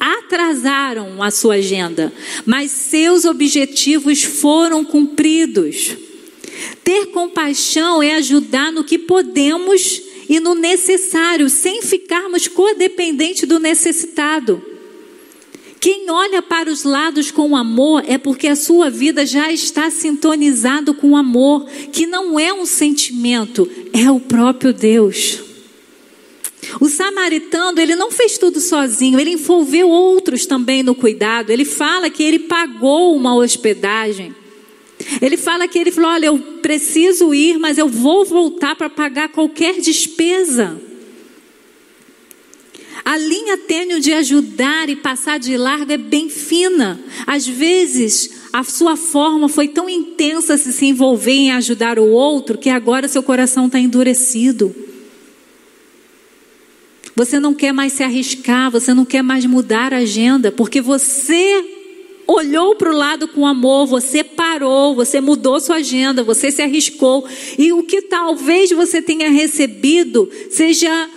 atrasaram 0.00 1.22
a 1.22 1.30
sua 1.30 1.54
agenda, 1.54 2.12
mas 2.44 2.70
seus 2.70 3.24
objetivos 3.24 4.22
foram 4.22 4.84
cumpridos. 4.84 5.96
Ter 6.82 7.06
compaixão 7.06 8.02
é 8.02 8.14
ajudar 8.14 8.72
no 8.72 8.84
que 8.84 8.98
podemos 8.98 10.02
e 10.28 10.40
no 10.40 10.54
necessário, 10.54 11.48
sem 11.48 11.82
ficarmos 11.82 12.48
codependentes 12.48 13.48
do 13.48 13.58
necessitado. 13.58 14.75
Quem 15.80 16.10
olha 16.10 16.42
para 16.42 16.70
os 16.70 16.84
lados 16.84 17.30
com 17.30 17.56
amor 17.56 18.02
é 18.06 18.18
porque 18.18 18.48
a 18.48 18.56
sua 18.56 18.90
vida 18.90 19.24
já 19.24 19.52
está 19.52 19.90
sintonizado 19.90 20.94
com 20.94 21.16
amor, 21.16 21.66
que 21.92 22.06
não 22.06 22.38
é 22.38 22.52
um 22.52 22.66
sentimento, 22.66 23.70
é 23.92 24.10
o 24.10 24.18
próprio 24.18 24.72
Deus. 24.72 25.40
O 26.80 26.88
samaritano, 26.88 27.80
ele 27.80 27.94
não 27.94 28.10
fez 28.10 28.38
tudo 28.38 28.60
sozinho, 28.60 29.20
ele 29.20 29.32
envolveu 29.32 29.88
outros 29.88 30.46
também 30.46 30.82
no 30.82 30.94
cuidado. 30.94 31.50
Ele 31.50 31.64
fala 31.64 32.10
que 32.10 32.22
ele 32.22 32.40
pagou 32.40 33.14
uma 33.14 33.34
hospedagem. 33.34 34.34
Ele 35.20 35.36
fala 35.36 35.68
que 35.68 35.78
ele 35.78 35.92
falou: 35.92 36.10
Olha, 36.10 36.26
eu 36.26 36.38
preciso 36.38 37.32
ir, 37.32 37.58
mas 37.58 37.78
eu 37.78 37.88
vou 37.88 38.24
voltar 38.24 38.74
para 38.74 38.90
pagar 38.90 39.28
qualquer 39.28 39.80
despesa. 39.80 40.80
A 43.04 43.16
linha 43.16 43.56
tênue 43.58 44.00
de 44.00 44.12
ajudar 44.12 44.88
e 44.88 44.96
passar 44.96 45.38
de 45.38 45.56
largo 45.56 45.92
é 45.92 45.96
bem 45.96 46.28
fina. 46.28 46.98
Às 47.26 47.46
vezes, 47.46 48.30
a 48.52 48.64
sua 48.64 48.96
forma 48.96 49.48
foi 49.48 49.68
tão 49.68 49.88
intensa 49.88 50.56
se 50.56 50.72
se 50.72 50.86
envolver 50.86 51.32
em 51.32 51.50
ajudar 51.52 51.98
o 51.98 52.10
outro 52.10 52.58
que 52.58 52.70
agora 52.70 53.08
seu 53.08 53.22
coração 53.22 53.66
está 53.66 53.78
endurecido. 53.78 54.74
Você 57.14 57.40
não 57.40 57.54
quer 57.54 57.72
mais 57.72 57.94
se 57.94 58.02
arriscar, 58.02 58.70
você 58.70 58.92
não 58.92 59.04
quer 59.04 59.22
mais 59.22 59.46
mudar 59.46 59.94
a 59.94 59.98
agenda, 59.98 60.52
porque 60.52 60.80
você 60.80 61.64
olhou 62.26 62.74
para 62.74 62.90
o 62.90 62.96
lado 62.96 63.28
com 63.28 63.46
amor, 63.46 63.86
você 63.86 64.24
parou, 64.24 64.94
você 64.94 65.20
mudou 65.20 65.60
sua 65.60 65.76
agenda, 65.76 66.22
você 66.24 66.50
se 66.50 66.60
arriscou. 66.60 67.26
E 67.56 67.72
o 67.72 67.84
que 67.84 68.02
talvez 68.02 68.70
você 68.70 69.00
tenha 69.00 69.30
recebido 69.30 70.28
seja 70.50 71.08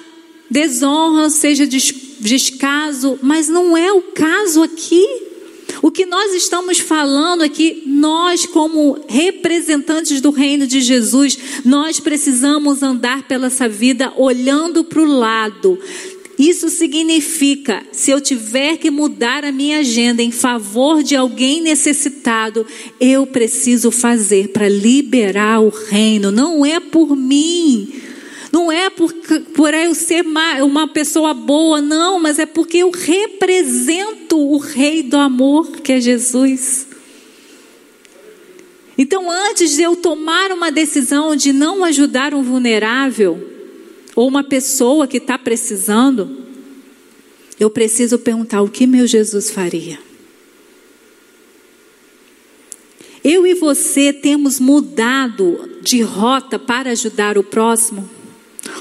desonra, 0.50 1.30
seja 1.30 1.68
descaso, 1.68 3.20
mas 3.22 3.48
não 3.48 3.78
é 3.78 3.92
o 3.92 4.02
caso 4.02 4.64
aqui. 4.64 5.06
O 5.82 5.92
que 5.92 6.06
nós 6.06 6.34
estamos 6.34 6.80
falando 6.80 7.44
é 7.44 7.50
que 7.50 7.84
nós, 7.86 8.46
como 8.46 8.98
representantes 9.08 10.20
do 10.20 10.32
reino 10.32 10.68
de 10.68 10.82
Jesus, 10.82 11.38
nós 11.64 12.00
precisamos 12.00 12.84
andar 12.84 13.28
pela 13.28 13.48
essa 13.48 13.70
vida 13.70 14.12
olhando 14.18 14.84
para 14.84 15.02
o 15.02 15.06
lado. 15.06 15.80
Isso 16.38 16.70
significa, 16.70 17.84
se 17.92 18.12
eu 18.12 18.22
tiver 18.22 18.78
que 18.78 18.90
mudar 18.90 19.44
a 19.44 19.52
minha 19.52 19.80
agenda 19.80 20.24
em 20.24 20.32
favor 20.32 21.04
de 21.04 21.14
alguém 21.14 21.62
necessitado, 21.62 22.66
eu 23.00 23.28
preciso 23.28 23.92
fazer 23.92 24.48
para 24.50 24.70
liberar 24.70 25.60
o 25.60 25.68
reino. 25.68 26.32
Não 26.32 26.66
é 26.66 26.80
por 26.80 27.14
mim. 27.16 27.94
Não 28.52 28.72
é 28.72 28.90
por, 28.90 29.14
por 29.56 29.74
eu 29.74 29.94
ser 29.94 30.26
uma 30.64 30.88
pessoa 30.88 31.34
boa, 31.34 31.82
não, 31.82 32.20
mas 32.20 32.40
é 32.40 32.46
porque 32.46 32.78
eu 32.78 32.90
represento 32.90 34.38
o 34.38 34.58
Rei 34.58 35.04
do 35.04 35.18
amor, 35.18 35.70
que 35.82 35.94
é 35.94 36.02
Jesus. 36.02 36.88
Então, 38.98 39.30
antes 39.32 39.76
de 39.76 39.84
eu 39.84 39.96
tomar 39.96 40.52
uma 40.52 40.72
decisão 40.72 41.36
de 41.36 41.54
não 41.54 41.86
ajudar 41.86 42.34
um 42.34 42.42
vulnerável, 42.42 43.50
ou 44.16 44.28
uma 44.28 44.44
pessoa 44.44 45.08
que 45.08 45.16
está 45.16 45.38
precisando, 45.38 46.44
eu 47.58 47.70
preciso 47.70 48.20
perguntar: 48.20 48.62
o 48.62 48.68
que 48.68 48.86
meu 48.86 49.08
Jesus 49.08 49.50
faria? 49.50 49.98
Eu 53.24 53.46
e 53.46 53.54
você 53.54 54.12
temos 54.12 54.60
mudado 54.60 55.78
de 55.82 56.02
rota 56.02 56.58
para 56.60 56.92
ajudar 56.92 57.38
o 57.38 57.44
próximo? 57.44 58.19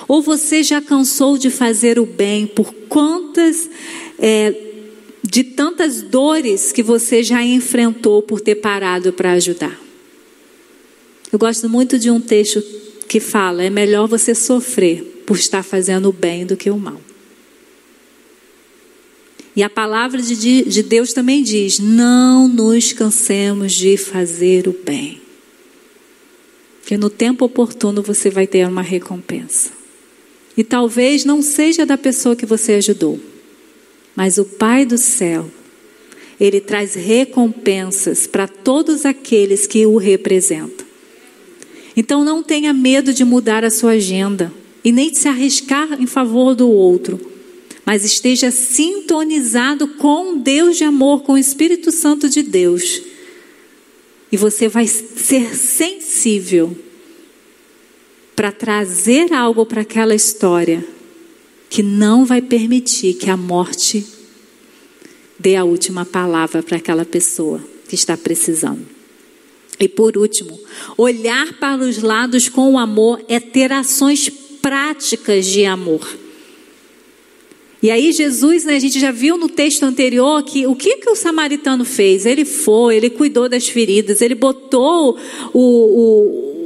Ou 0.06 0.22
você 0.22 0.62
já 0.62 0.80
cansou 0.80 1.38
de 1.38 1.50
fazer 1.50 1.98
o 1.98 2.06
bem 2.06 2.46
por 2.46 2.72
quantas, 2.88 3.68
é, 4.18 4.54
de 5.22 5.44
tantas 5.44 6.02
dores 6.02 6.72
que 6.72 6.82
você 6.82 7.22
já 7.22 7.42
enfrentou 7.42 8.22
por 8.22 8.40
ter 8.40 8.56
parado 8.56 9.12
para 9.12 9.32
ajudar? 9.32 9.78
Eu 11.30 11.38
gosto 11.38 11.68
muito 11.68 11.98
de 11.98 12.10
um 12.10 12.20
texto 12.20 12.62
que 13.06 13.20
fala: 13.20 13.62
é 13.62 13.70
melhor 13.70 14.08
você 14.08 14.34
sofrer 14.34 15.02
por 15.26 15.36
estar 15.36 15.62
fazendo 15.62 16.08
o 16.08 16.12
bem 16.12 16.46
do 16.46 16.56
que 16.56 16.70
o 16.70 16.78
mal. 16.78 17.00
E 19.54 19.62
a 19.62 19.68
palavra 19.68 20.22
de, 20.22 20.62
de 20.62 20.82
Deus 20.82 21.12
também 21.12 21.42
diz: 21.42 21.78
não 21.78 22.48
nos 22.48 22.92
cansemos 22.92 23.72
de 23.72 23.96
fazer 23.96 24.68
o 24.68 24.72
bem. 24.72 25.20
Que 26.88 26.96
no 26.96 27.10
tempo 27.10 27.44
oportuno 27.44 28.00
você 28.00 28.30
vai 28.30 28.46
ter 28.46 28.66
uma 28.66 28.80
recompensa. 28.80 29.68
E 30.56 30.64
talvez 30.64 31.22
não 31.22 31.42
seja 31.42 31.84
da 31.84 31.98
pessoa 31.98 32.34
que 32.34 32.46
você 32.46 32.72
ajudou, 32.72 33.20
mas 34.16 34.38
o 34.38 34.44
Pai 34.46 34.86
do 34.86 34.96
céu, 34.96 35.50
ele 36.40 36.62
traz 36.62 36.94
recompensas 36.94 38.26
para 38.26 38.48
todos 38.48 39.04
aqueles 39.04 39.66
que 39.66 39.84
o 39.84 39.98
representam. 39.98 40.86
Então 41.94 42.24
não 42.24 42.42
tenha 42.42 42.72
medo 42.72 43.12
de 43.12 43.22
mudar 43.22 43.66
a 43.66 43.70
sua 43.70 43.90
agenda 43.90 44.50
e 44.82 44.90
nem 44.90 45.10
de 45.10 45.18
se 45.18 45.28
arriscar 45.28 46.00
em 46.00 46.06
favor 46.06 46.54
do 46.54 46.70
outro, 46.70 47.20
mas 47.84 48.02
esteja 48.02 48.50
sintonizado 48.50 49.88
com 49.88 50.38
Deus 50.38 50.78
de 50.78 50.84
amor, 50.84 51.22
com 51.22 51.34
o 51.34 51.38
Espírito 51.38 51.92
Santo 51.92 52.30
de 52.30 52.42
Deus. 52.42 53.07
E 54.30 54.36
você 54.36 54.68
vai 54.68 54.86
ser 54.86 55.56
sensível 55.56 56.76
para 58.36 58.52
trazer 58.52 59.32
algo 59.32 59.66
para 59.66 59.80
aquela 59.82 60.14
história 60.14 60.86
que 61.68 61.82
não 61.82 62.24
vai 62.24 62.40
permitir 62.40 63.14
que 63.14 63.28
a 63.30 63.36
morte 63.36 64.06
dê 65.38 65.56
a 65.56 65.64
última 65.64 66.04
palavra 66.04 66.62
para 66.62 66.76
aquela 66.76 67.04
pessoa 67.04 67.62
que 67.88 67.94
está 67.94 68.16
precisando. 68.16 68.86
E 69.80 69.88
por 69.88 70.16
último, 70.16 70.58
olhar 70.96 71.52
para 71.54 71.82
os 71.82 72.02
lados 72.02 72.48
com 72.48 72.78
amor 72.78 73.24
é 73.28 73.38
ter 73.38 73.72
ações 73.72 74.28
práticas 74.60 75.46
de 75.46 75.64
amor. 75.64 76.06
E 77.82 77.90
aí 77.90 78.10
Jesus, 78.12 78.64
né, 78.64 78.74
a 78.74 78.80
gente 78.80 78.98
já 78.98 79.12
viu 79.12 79.38
no 79.38 79.48
texto 79.48 79.84
anterior 79.84 80.42
que 80.42 80.66
o 80.66 80.74
que, 80.74 80.96
que 80.96 81.10
o 81.10 81.14
samaritano 81.14 81.84
fez? 81.84 82.26
Ele 82.26 82.44
foi, 82.44 82.96
ele 82.96 83.08
cuidou 83.08 83.48
das 83.48 83.68
feridas, 83.68 84.20
ele 84.20 84.34
botou 84.34 85.16
o, 85.52 85.60
o 85.60 86.57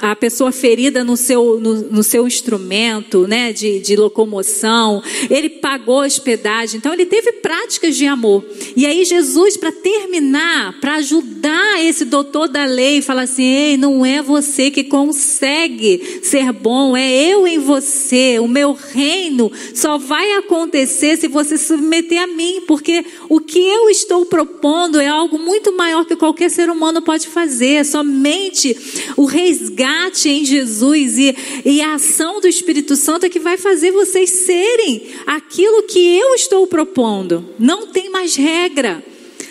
a 0.00 0.14
pessoa 0.14 0.52
ferida 0.52 1.02
no 1.02 1.16
seu, 1.16 1.58
no, 1.58 1.74
no 1.82 2.02
seu 2.02 2.26
instrumento 2.26 3.26
né, 3.26 3.52
de, 3.52 3.80
de, 3.80 3.96
locomoção, 3.96 5.02
ele 5.28 5.48
pagou 5.48 6.00
hospedagem, 6.00 6.78
então 6.78 6.92
ele 6.92 7.06
teve 7.06 7.32
práticas 7.32 7.96
de 7.96 8.06
amor. 8.06 8.44
E 8.76 8.86
aí, 8.86 9.04
Jesus, 9.04 9.56
para 9.56 9.72
terminar, 9.72 10.78
para 10.80 10.96
ajudar 10.96 11.82
esse 11.84 12.04
doutor 12.04 12.48
da 12.48 12.64
lei, 12.64 13.02
fala 13.02 13.22
assim: 13.22 13.44
Ei, 13.44 13.76
não 13.76 14.04
é 14.04 14.22
você 14.22 14.70
que 14.70 14.84
consegue 14.84 16.20
ser 16.22 16.52
bom, 16.52 16.96
é 16.96 17.10
eu 17.10 17.46
em 17.46 17.58
você. 17.58 18.38
O 18.38 18.48
meu 18.48 18.72
reino 18.72 19.50
só 19.74 19.98
vai 19.98 20.32
acontecer 20.34 21.16
se 21.16 21.26
você 21.26 21.58
se 21.58 21.66
submeter 21.66 22.22
a 22.22 22.26
mim, 22.26 22.62
porque 22.66 23.04
o 23.28 23.40
que 23.40 23.58
eu 23.58 23.90
estou 23.90 24.24
propondo 24.26 25.00
é 25.00 25.08
algo 25.08 25.38
muito 25.38 25.76
maior 25.76 26.04
que 26.04 26.16
qualquer 26.16 26.50
ser 26.50 26.70
humano 26.70 27.02
pode 27.02 27.26
fazer, 27.26 27.74
é 27.74 27.84
somente 27.84 28.76
o 29.16 29.24
resgate 29.24 29.87
resgate 29.88 30.28
em 30.28 30.44
Jesus 30.44 31.18
e, 31.18 31.36
e 31.64 31.80
a 31.80 31.94
ação 31.94 32.40
do 32.40 32.48
Espírito 32.48 32.94
Santo 32.96 33.26
é 33.26 33.28
que 33.28 33.40
vai 33.40 33.56
fazer 33.56 33.90
vocês 33.90 34.30
serem 34.30 35.02
aquilo 35.26 35.84
que 35.84 36.18
eu 36.18 36.34
estou 36.34 36.66
propondo. 36.66 37.44
Não 37.58 37.86
tem 37.86 38.10
mais 38.10 38.36
regra. 38.36 39.02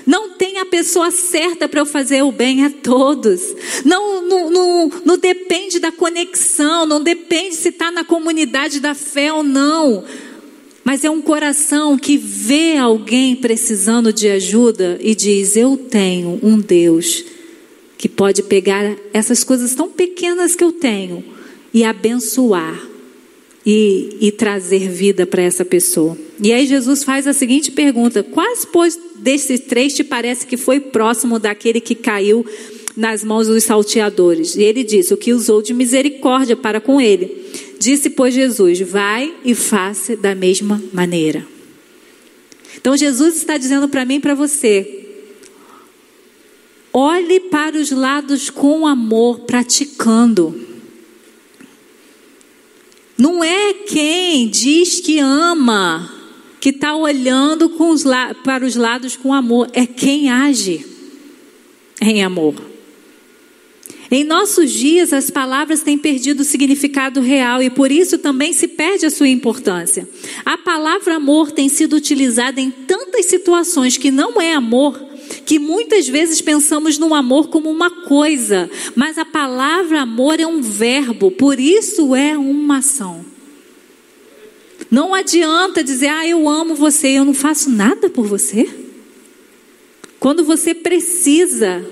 Não 0.06 0.30
tem 0.30 0.60
a 0.60 0.65
pessoa 0.65 1.12
certa 1.12 1.67
para 1.67 1.82
eu 1.82 1.86
fazer 1.86 2.21
o 2.21 2.32
bem 2.32 2.63
a 2.63 2.69
todos. 2.69 3.41
Não, 3.84 4.21
não, 4.21 4.50
não, 4.50 4.91
não 5.04 5.17
depende 5.17 5.80
da 5.80 5.91
conexão, 5.91 6.86
não 6.86 7.04
depende 7.04 7.56
se 7.56 7.69
está 7.69 7.91
na 7.91 8.06
comunidade 8.06 8.80
da 8.80 8.93
fé 8.93 9.34
ou 9.34 9.43
não. 9.43 10.06
Mas 10.82 11.04
é 11.04 11.10
um 11.10 11.21
coração 11.21 11.97
que 11.97 12.15
vê 12.15 12.78
alguém 12.78 13.36
precisando 13.36 14.13
de 14.13 14.30
ajuda 14.30 14.97
e 15.02 15.13
diz: 15.13 15.58
Eu 15.58 15.76
tenho 15.76 16.39
um 16.41 16.58
Deus 16.58 17.26
que 17.97 18.07
pode 18.07 18.43
pegar 18.43 18.95
essas 19.12 19.43
coisas 19.43 19.73
tão 19.73 19.89
pequenas 19.89 20.55
que 20.55 20.63
eu 20.63 20.71
tenho 20.71 21.23
e 21.73 21.83
abençoar 21.83 22.88
e, 23.65 24.17
e 24.21 24.31
trazer 24.31 24.88
vida 24.89 25.25
para 25.25 25.41
essa 25.41 25.65
pessoa. 25.65 26.17
E 26.41 26.53
aí 26.53 26.65
Jesus 26.65 27.03
faz 27.03 27.27
a 27.27 27.33
seguinte 27.33 27.71
pergunta: 27.71 28.23
Quais, 28.23 28.63
pois, 28.63 28.97
desses 29.17 29.60
três 29.60 29.93
te 29.93 30.03
parece 30.03 30.47
que 30.47 30.55
foi 30.55 30.79
próximo 30.79 31.38
daquele 31.38 31.81
que 31.81 31.95
caiu 31.95 32.45
nas 32.95 33.23
mãos 33.23 33.47
dos 33.47 33.63
salteadores? 33.63 34.55
E 34.55 34.63
ele 34.63 34.83
disse: 34.83 35.13
O 35.13 35.17
que 35.17 35.33
usou 35.33 35.62
de 35.62 35.73
misericórdia 35.73 36.55
para 36.55 36.79
com 36.79 37.01
ele. 37.01 37.45
Disse, 37.79 38.10
pois, 38.10 38.33
Jesus: 38.33 38.79
Vai 38.81 39.33
e 39.43 39.53
faça 39.53 40.15
da 40.15 40.33
mesma 40.33 40.81
maneira. 40.93 41.45
Então 42.79 42.95
Jesus 42.95 43.36
está 43.36 43.57
dizendo 43.57 43.89
para 43.89 44.05
mim 44.05 44.15
e 44.15 44.19
para 44.21 44.33
você: 44.33 44.96
Olhe 46.99 47.39
para 47.39 47.77
os 47.77 47.91
lados 47.91 48.49
com 48.49 48.88
amor, 48.88 49.41
praticando. 49.41 50.60
Não 53.15 53.43
é 53.43 53.71
quem 53.71 54.47
diz 54.47 54.99
que 54.99 55.19
ama 55.19 56.12
que 56.60 56.69
está 56.69 56.95
olhando 56.95 57.71
os 57.77 58.03
para 58.43 58.65
os 58.65 58.75
lados 58.75 59.15
com 59.15 59.31
amor, 59.31 59.69
é 59.73 59.86
quem 59.86 60.31
age 60.31 60.83
em 62.01 62.23
amor. 62.23 62.55
Em 64.10 64.23
nossos 64.23 64.71
dias, 64.71 65.13
as 65.13 65.29
palavras 65.29 65.81
têm 65.81 65.99
perdido 65.99 66.39
o 66.39 66.45
significado 66.45 67.21
real 67.21 67.62
e 67.62 67.69
por 67.69 67.91
isso 67.91 68.17
também 68.17 68.53
se 68.53 68.67
perde 68.67 69.05
a 69.05 69.12
sua 69.12 69.27
importância. 69.27 70.10
A 70.43 70.57
palavra 70.57 71.17
amor 71.17 71.51
tem 71.51 71.69
sido 71.69 71.95
utilizada 71.95 72.60
em 72.60 72.71
tantas 72.71 73.27
situações 73.27 73.97
que 73.97 74.10
não 74.10 74.41
é 74.41 74.51
amor, 74.53 75.06
que 75.45 75.59
muitas 75.59 76.07
vezes 76.07 76.41
pensamos 76.41 76.97
no 76.97 77.13
amor 77.13 77.49
como 77.49 77.69
uma 77.69 77.89
coisa, 77.89 78.69
mas 78.95 79.17
a 79.17 79.25
palavra 79.25 80.01
amor 80.01 80.39
é 80.39 80.47
um 80.47 80.61
verbo, 80.61 81.31
por 81.31 81.59
isso 81.59 82.15
é 82.15 82.37
uma 82.37 82.77
ação. 82.77 83.25
Não 84.89 85.13
adianta 85.13 85.83
dizer, 85.83 86.07
ah, 86.07 86.27
eu 86.27 86.47
amo 86.47 86.73
você, 86.75 87.09
eu 87.09 87.25
não 87.25 87.33
faço 87.33 87.69
nada 87.69 88.09
por 88.09 88.25
você. 88.25 88.69
Quando 90.19 90.43
você 90.43 90.73
precisa, 90.73 91.85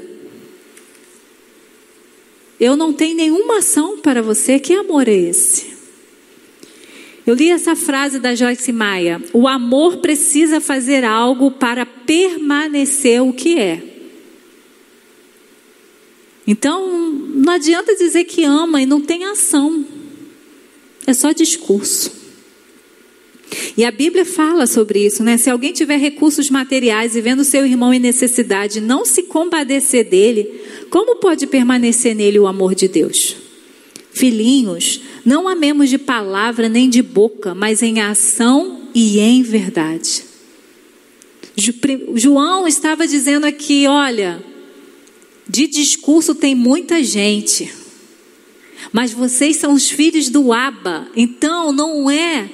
eu 2.60 2.76
não 2.76 2.94
tenho 2.94 3.16
nenhuma 3.16 3.58
ação 3.58 3.98
para 3.98 4.22
você. 4.22 4.60
Que 4.60 4.74
amor 4.74 5.08
é 5.08 5.14
esse? 5.14 5.75
Eu 7.26 7.34
li 7.34 7.50
essa 7.50 7.76
frase 7.76 8.20
da 8.20 8.36
Joyce 8.36 8.72
Maia: 8.72 9.22
O 9.34 9.48
amor 9.48 9.98
precisa 9.98 10.62
fazer 10.62 11.04
algo 11.04 11.52
para 11.52 11.86
permanecer 11.86 13.22
o 13.22 13.34
que 13.34 13.58
é. 13.58 13.82
Então, 16.48 17.12
não 17.12 17.54
adianta 17.54 17.96
dizer 17.96 18.26
que 18.26 18.44
ama 18.44 18.82
e 18.82 18.86
não 18.86 19.02
tem 19.02 19.26
ação. 19.26 19.84
É 21.08 21.14
só 21.14 21.32
discurso. 21.32 22.12
E 23.78 23.84
a 23.84 23.92
Bíblia 23.92 24.26
fala 24.26 24.68
sobre 24.68 25.06
isso, 25.06 25.24
né? 25.24 25.38
Se 25.38 25.50
alguém 25.50 25.74
tiver 25.74 25.98
recursos 25.98 26.50
materiais 26.50 27.16
e 27.16 27.22
vendo 27.22 27.44
seu 27.44 27.66
irmão 27.66 27.94
em 27.94 28.00
necessidade, 28.00 28.80
não 28.80 29.06
se 29.06 29.24
compadecer 29.24 30.08
dele, 30.08 30.62
como 30.90 31.18
pode 31.18 31.48
permanecer 31.48 32.16
nele 32.16 32.40
o 32.40 32.48
amor 32.48 32.76
de 32.76 32.88
Deus? 32.88 33.45
Filhinhos, 34.16 35.02
não 35.26 35.46
amemos 35.46 35.90
de 35.90 35.98
palavra 35.98 36.70
nem 36.70 36.90
de 36.90 37.02
boca, 37.02 37.54
mas 37.54 37.84
em 37.84 38.00
ação 38.00 38.88
e 38.96 39.20
em 39.20 39.44
verdade. 39.44 40.24
João 42.16 42.66
estava 42.66 43.06
dizendo 43.06 43.46
aqui: 43.46 43.86
olha, 43.88 44.42
de 45.50 45.68
discurso 45.68 46.34
tem 46.34 46.56
muita 46.56 47.04
gente, 47.04 47.70
mas 48.94 49.12
vocês 49.12 49.58
são 49.58 49.74
os 49.74 49.90
filhos 49.90 50.30
do 50.30 50.54
Aba, 50.54 51.10
então 51.14 51.74
não 51.74 52.10
é 52.10 52.50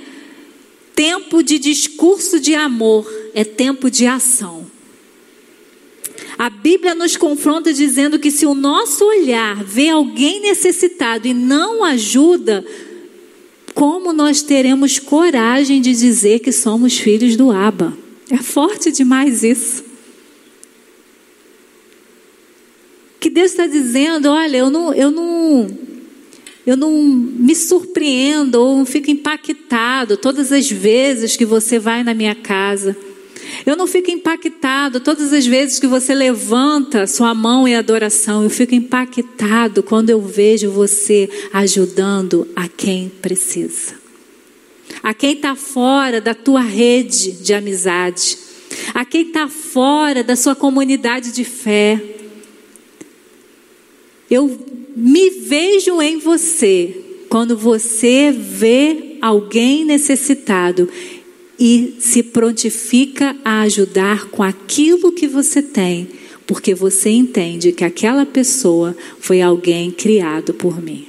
tempo 0.96 1.44
de 1.44 1.60
discurso 1.60 2.40
de 2.40 2.56
amor, 2.56 3.08
é 3.36 3.44
tempo 3.44 3.90
de 3.92 4.08
ação. 4.08 4.66
A 6.42 6.50
Bíblia 6.50 6.96
nos 6.96 7.16
confronta 7.16 7.72
dizendo 7.72 8.18
que 8.18 8.32
se 8.32 8.48
o 8.48 8.56
nosso 8.56 9.06
olhar 9.06 9.64
vê 9.64 9.90
alguém 9.90 10.42
necessitado 10.42 11.28
e 11.28 11.36
não 11.36 11.84
ajuda, 11.84 12.66
como 13.76 14.12
nós 14.12 14.42
teremos 14.42 14.98
coragem 14.98 15.80
de 15.80 15.94
dizer 15.94 16.40
que 16.40 16.52
somos 16.52 16.98
filhos 16.98 17.36
do 17.36 17.52
Aba? 17.52 17.96
É 18.28 18.38
forte 18.38 18.92
demais 18.92 19.44
isso. 19.44 19.84
Que 23.20 23.30
Deus 23.30 23.52
está 23.52 23.68
dizendo, 23.68 24.28
olha, 24.32 24.58
eu 24.58 24.72
não, 24.72 24.92
eu 24.96 25.12
não, 25.12 25.70
eu 26.66 26.76
não 26.76 26.92
me 26.92 27.54
surpreendo 27.54 28.56
ou 28.56 28.84
fico 28.84 29.12
impactado 29.12 30.18
todas 30.18 30.52
as 30.52 30.68
vezes 30.72 31.38
que 31.38 31.46
você 31.46 31.78
vai 31.78 32.04
na 32.04 32.16
minha 32.16 32.34
casa. 32.34 32.98
Eu 33.66 33.76
não 33.76 33.88
fico 33.88 34.12
impactado 34.12 35.00
todas 35.00 35.34
as 35.34 35.46
vezes 35.46 35.80
que 35.80 35.88
você 35.88 36.14
levanta 36.14 37.08
sua 37.08 37.34
mão 37.34 37.68
em 37.68 37.76
adoração. 37.76 38.44
Eu 38.44 38.50
fico 38.50 38.74
impactado 38.76 39.84
quando 39.84 40.10
eu 40.10 40.22
vejo 40.22 40.72
você 40.72 41.30
ajudando 41.54 42.48
a 42.56 42.68
quem 42.68 43.10
precisa. 43.22 43.96
A 45.04 45.14
quem 45.14 45.34
está 45.34 45.56
fora 45.56 46.20
da 46.20 46.34
tua 46.34 46.62
rede 46.62 47.32
de 47.32 47.54
amizade. 47.54 48.38
A 48.94 49.06
quem 49.06 49.28
está 49.28 49.48
fora 49.48 50.24
da 50.24 50.36
sua 50.36 50.56
comunidade 50.56 51.32
de 51.32 51.44
fé. 51.44 52.02
Eu 54.30 54.60
me 54.96 55.30
vejo 55.30 56.02
em 56.02 56.18
você 56.18 56.96
quando 57.30 57.56
você 57.56 58.32
vê 58.32 59.18
alguém 59.22 59.86
necessitado 59.86 60.90
e 61.64 61.94
se 62.00 62.24
prontifica 62.24 63.38
a 63.46 63.62
ajudar 63.62 64.26
com 64.30 64.42
aquilo 64.42 65.12
que 65.12 65.28
você 65.28 65.62
tem, 65.62 66.10
porque 66.48 66.74
você 66.74 67.12
entende 67.12 67.72
que 67.72 67.84
aquela 67.86 68.26
pessoa 68.26 68.98
foi 69.20 69.44
alguém 69.44 69.92
criado 69.92 70.56
por 70.56 70.82
mim. 70.82 71.06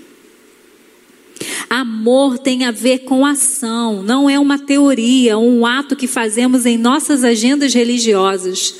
Amor 1.70 2.38
tem 2.38 2.66
a 2.66 2.70
ver 2.70 2.98
com 2.98 3.24
ação, 3.24 4.02
não 4.02 4.28
é 4.28 4.38
uma 4.38 4.58
teoria, 4.58 5.38
um 5.38 5.64
ato 5.64 5.96
que 5.96 6.06
fazemos 6.06 6.66
em 6.66 6.76
nossas 6.76 7.24
agendas 7.24 7.72
religiosas. 7.72 8.74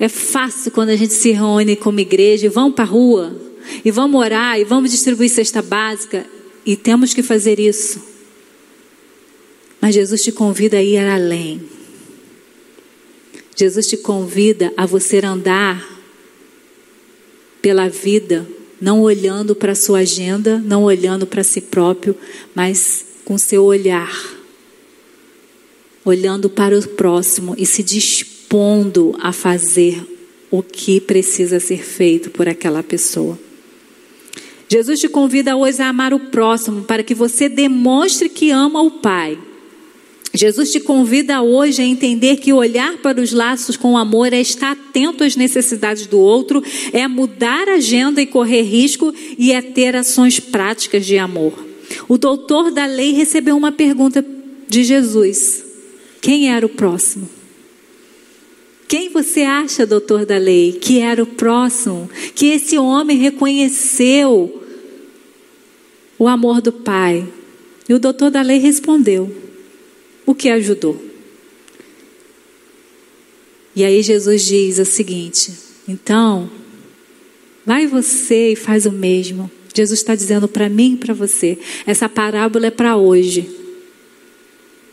É 0.00 0.08
fácil 0.08 0.72
quando 0.72 0.88
a 0.88 0.96
gente 0.96 1.14
se 1.14 1.30
reúne 1.30 1.76
como 1.76 2.00
igreja 2.00 2.46
e 2.46 2.48
vamos 2.48 2.74
para 2.74 2.84
a 2.84 2.88
rua, 2.88 3.32
e 3.84 3.92
vamos 3.92 4.20
orar 4.20 4.58
e 4.58 4.64
vamos 4.64 4.90
distribuir 4.90 5.30
cesta 5.30 5.62
básica 5.62 6.26
e 6.66 6.74
temos 6.74 7.14
que 7.14 7.22
fazer 7.22 7.60
isso. 7.60 8.07
Mas 9.80 9.94
Jesus 9.94 10.22
te 10.22 10.32
convida 10.32 10.78
a 10.78 10.82
ir 10.82 10.98
além. 10.98 11.62
Jesus 13.56 13.86
te 13.86 13.96
convida 13.96 14.72
a 14.76 14.86
você 14.86 15.18
andar 15.18 15.98
pela 17.60 17.88
vida, 17.88 18.46
não 18.80 19.02
olhando 19.02 19.54
para 19.54 19.72
a 19.72 19.76
sua 19.76 20.00
agenda, 20.00 20.58
não 20.58 20.84
olhando 20.84 21.26
para 21.26 21.42
si 21.42 21.60
próprio, 21.60 22.16
mas 22.54 23.04
com 23.24 23.36
seu 23.36 23.64
olhar, 23.64 24.12
olhando 26.04 26.48
para 26.48 26.78
o 26.78 26.88
próximo 26.88 27.54
e 27.58 27.66
se 27.66 27.82
dispondo 27.82 29.16
a 29.20 29.32
fazer 29.32 30.06
o 30.50 30.62
que 30.62 31.00
precisa 31.00 31.60
ser 31.60 31.84
feito 31.84 32.30
por 32.30 32.48
aquela 32.48 32.82
pessoa. 32.82 33.38
Jesus 34.68 35.00
te 35.00 35.08
convida 35.08 35.56
hoje 35.56 35.82
a 35.82 35.88
amar 35.88 36.14
o 36.14 36.20
próximo 36.20 36.82
para 36.82 37.02
que 37.02 37.14
você 37.14 37.48
demonstre 37.48 38.28
que 38.28 38.50
ama 38.50 38.80
o 38.82 38.90
Pai. 38.92 39.38
Jesus 40.32 40.70
te 40.70 40.80
convida 40.80 41.40
hoje 41.40 41.80
a 41.80 41.84
entender 41.84 42.36
que 42.36 42.52
olhar 42.52 42.98
para 42.98 43.20
os 43.20 43.32
laços 43.32 43.76
com 43.76 43.96
amor 43.96 44.32
é 44.32 44.40
estar 44.40 44.72
atento 44.72 45.24
às 45.24 45.36
necessidades 45.36 46.06
do 46.06 46.18
outro, 46.18 46.62
é 46.92 47.08
mudar 47.08 47.68
a 47.68 47.74
agenda 47.74 48.20
e 48.20 48.26
correr 48.26 48.62
risco 48.62 49.12
e 49.38 49.52
é 49.52 49.62
ter 49.62 49.96
ações 49.96 50.38
práticas 50.38 51.06
de 51.06 51.16
amor. 51.16 51.52
O 52.08 52.18
doutor 52.18 52.70
da 52.70 52.84
lei 52.84 53.12
recebeu 53.12 53.56
uma 53.56 53.72
pergunta 53.72 54.24
de 54.68 54.84
Jesus: 54.84 55.64
quem 56.20 56.50
era 56.50 56.66
o 56.66 56.68
próximo? 56.68 57.28
Quem 58.86 59.10
você 59.10 59.42
acha, 59.42 59.84
doutor 59.84 60.24
da 60.24 60.38
lei, 60.38 60.72
que 60.72 60.98
era 60.98 61.22
o 61.22 61.26
próximo? 61.26 62.08
Que 62.34 62.46
esse 62.46 62.78
homem 62.78 63.18
reconheceu 63.18 64.62
o 66.18 66.26
amor 66.26 66.62
do 66.62 66.72
pai. 66.72 67.26
E 67.86 67.94
o 67.94 67.98
doutor 67.98 68.30
da 68.30 68.40
lei 68.40 68.58
respondeu: 68.58 69.47
o 70.28 70.34
que 70.34 70.50
ajudou? 70.50 71.02
E 73.74 73.82
aí 73.82 74.02
Jesus 74.02 74.44
diz 74.44 74.78
o 74.78 74.84
seguinte: 74.84 75.50
então, 75.88 76.50
vai 77.64 77.86
você 77.86 78.52
e 78.52 78.56
faz 78.56 78.84
o 78.84 78.92
mesmo. 78.92 79.50
Jesus 79.74 80.00
está 80.00 80.14
dizendo 80.14 80.46
para 80.46 80.68
mim 80.68 80.92
e 80.92 80.96
para 80.98 81.14
você: 81.14 81.56
essa 81.86 82.10
parábola 82.10 82.66
é 82.66 82.70
para 82.70 82.94
hoje. 82.94 83.48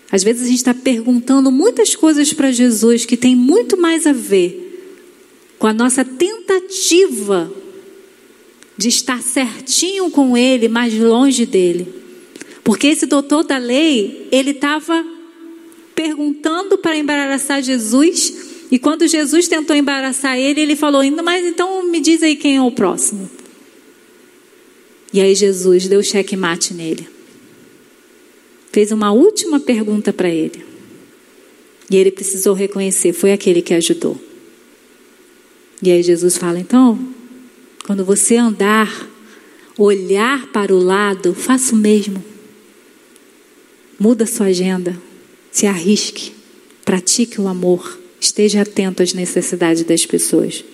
Às 0.09 0.23
vezes 0.23 0.43
a 0.43 0.45
gente 0.45 0.55
está 0.55 0.73
perguntando 0.73 1.51
muitas 1.51 1.97
coisas 1.97 2.31
para 2.31 2.49
Jesus 2.49 3.03
que 3.03 3.17
tem 3.17 3.35
muito 3.35 3.75
mais 3.75 4.07
a 4.07 4.13
ver 4.13 4.61
com 5.59 5.67
a 5.67 5.73
nossa 5.73 6.05
tentativa 6.05 7.51
de 8.77 8.87
estar 8.87 9.21
certinho 9.21 10.09
com 10.09 10.37
Ele, 10.37 10.69
mas 10.69 10.93
longe 10.93 11.45
dele. 11.45 11.93
Porque 12.63 12.87
esse 12.87 13.05
doutor 13.05 13.43
da 13.43 13.57
lei, 13.57 14.29
ele 14.31 14.51
estava 14.51 15.14
perguntando 15.95 16.77
para 16.77 16.97
embaraçar 16.97 17.63
Jesus, 17.63 18.67
e 18.69 18.77
quando 18.77 19.07
Jesus 19.07 19.47
tentou 19.47 19.75
embaraçar 19.75 20.37
ele, 20.37 20.61
ele 20.61 20.75
falou: 20.75 21.01
Mas 21.23 21.45
então 21.45 21.83
me 21.83 21.99
diz 21.99 22.21
aí 22.21 22.35
quem 22.35 22.57
é 22.57 22.61
o 22.61 22.71
próximo. 22.71 23.29
E 25.13 25.21
aí 25.21 25.33
Jesus 25.33 25.87
deu 25.87 26.03
checkmate 26.03 26.73
nele 26.73 27.15
fez 28.75 28.91
uma 28.91 29.09
última 29.13 29.57
pergunta 29.57 30.11
para 30.11 30.27
ele. 30.27 30.65
E 31.89 31.95
ele 31.95 32.11
precisou 32.11 32.53
reconhecer, 32.53 33.13
foi 33.13 33.31
aquele 33.31 33.61
que 33.61 33.73
ajudou. 33.73 34.19
E 35.81 35.89
aí 35.89 36.03
Jesus 36.03 36.35
fala: 36.35 36.59
então, 36.59 36.99
quando 37.85 38.03
você 38.03 38.35
andar, 38.35 38.91
olhar 39.77 40.47
para 40.47 40.75
o 40.75 40.77
lado, 40.77 41.33
faça 41.33 41.73
o 41.73 41.77
mesmo. 41.77 42.21
Muda 43.97 44.25
sua 44.25 44.47
agenda. 44.47 45.01
Se 45.55 45.65
arrisque, 45.67 46.33
pratique 46.83 47.39
o 47.39 47.47
amor, 47.47 47.97
esteja 48.19 48.63
atento 48.63 49.01
às 49.01 49.13
necessidades 49.13 49.85
das 49.85 50.05
pessoas. 50.05 50.65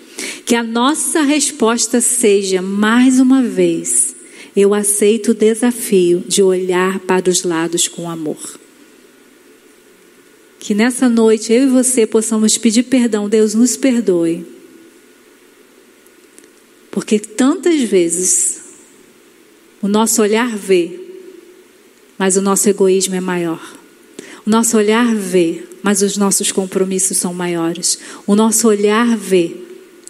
Que 0.43 0.55
a 0.55 0.63
nossa 0.63 1.21
resposta 1.21 2.01
seja, 2.01 2.63
mais 2.63 3.19
uma 3.19 3.43
vez, 3.43 4.15
eu 4.55 4.73
aceito 4.73 5.29
o 5.29 5.33
desafio 5.35 6.23
de 6.27 6.41
olhar 6.41 6.97
para 7.01 7.29
os 7.29 7.43
lados 7.43 7.87
com 7.87 8.09
amor. 8.09 8.59
Que 10.59 10.73
nessa 10.73 11.07
noite 11.07 11.53
eu 11.53 11.65
e 11.65 11.67
você 11.67 12.07
possamos 12.07 12.57
pedir 12.57 12.81
perdão, 12.81 13.29
Deus 13.29 13.53
nos 13.53 13.77
perdoe. 13.77 14.43
Porque 16.89 17.19
tantas 17.19 17.81
vezes 17.81 18.61
o 19.79 19.87
nosso 19.87 20.23
olhar 20.23 20.57
vê, 20.57 20.99
mas 22.17 22.35
o 22.35 22.41
nosso 22.41 22.67
egoísmo 22.67 23.13
é 23.13 23.21
maior. 23.21 23.79
O 24.45 24.49
nosso 24.49 24.75
olhar 24.75 25.13
vê, 25.15 25.63
mas 25.83 26.01
os 26.01 26.17
nossos 26.17 26.51
compromissos 26.51 27.17
são 27.17 27.33
maiores. 27.33 27.99
O 28.25 28.35
nosso 28.35 28.67
olhar 28.67 29.15
vê, 29.15 29.55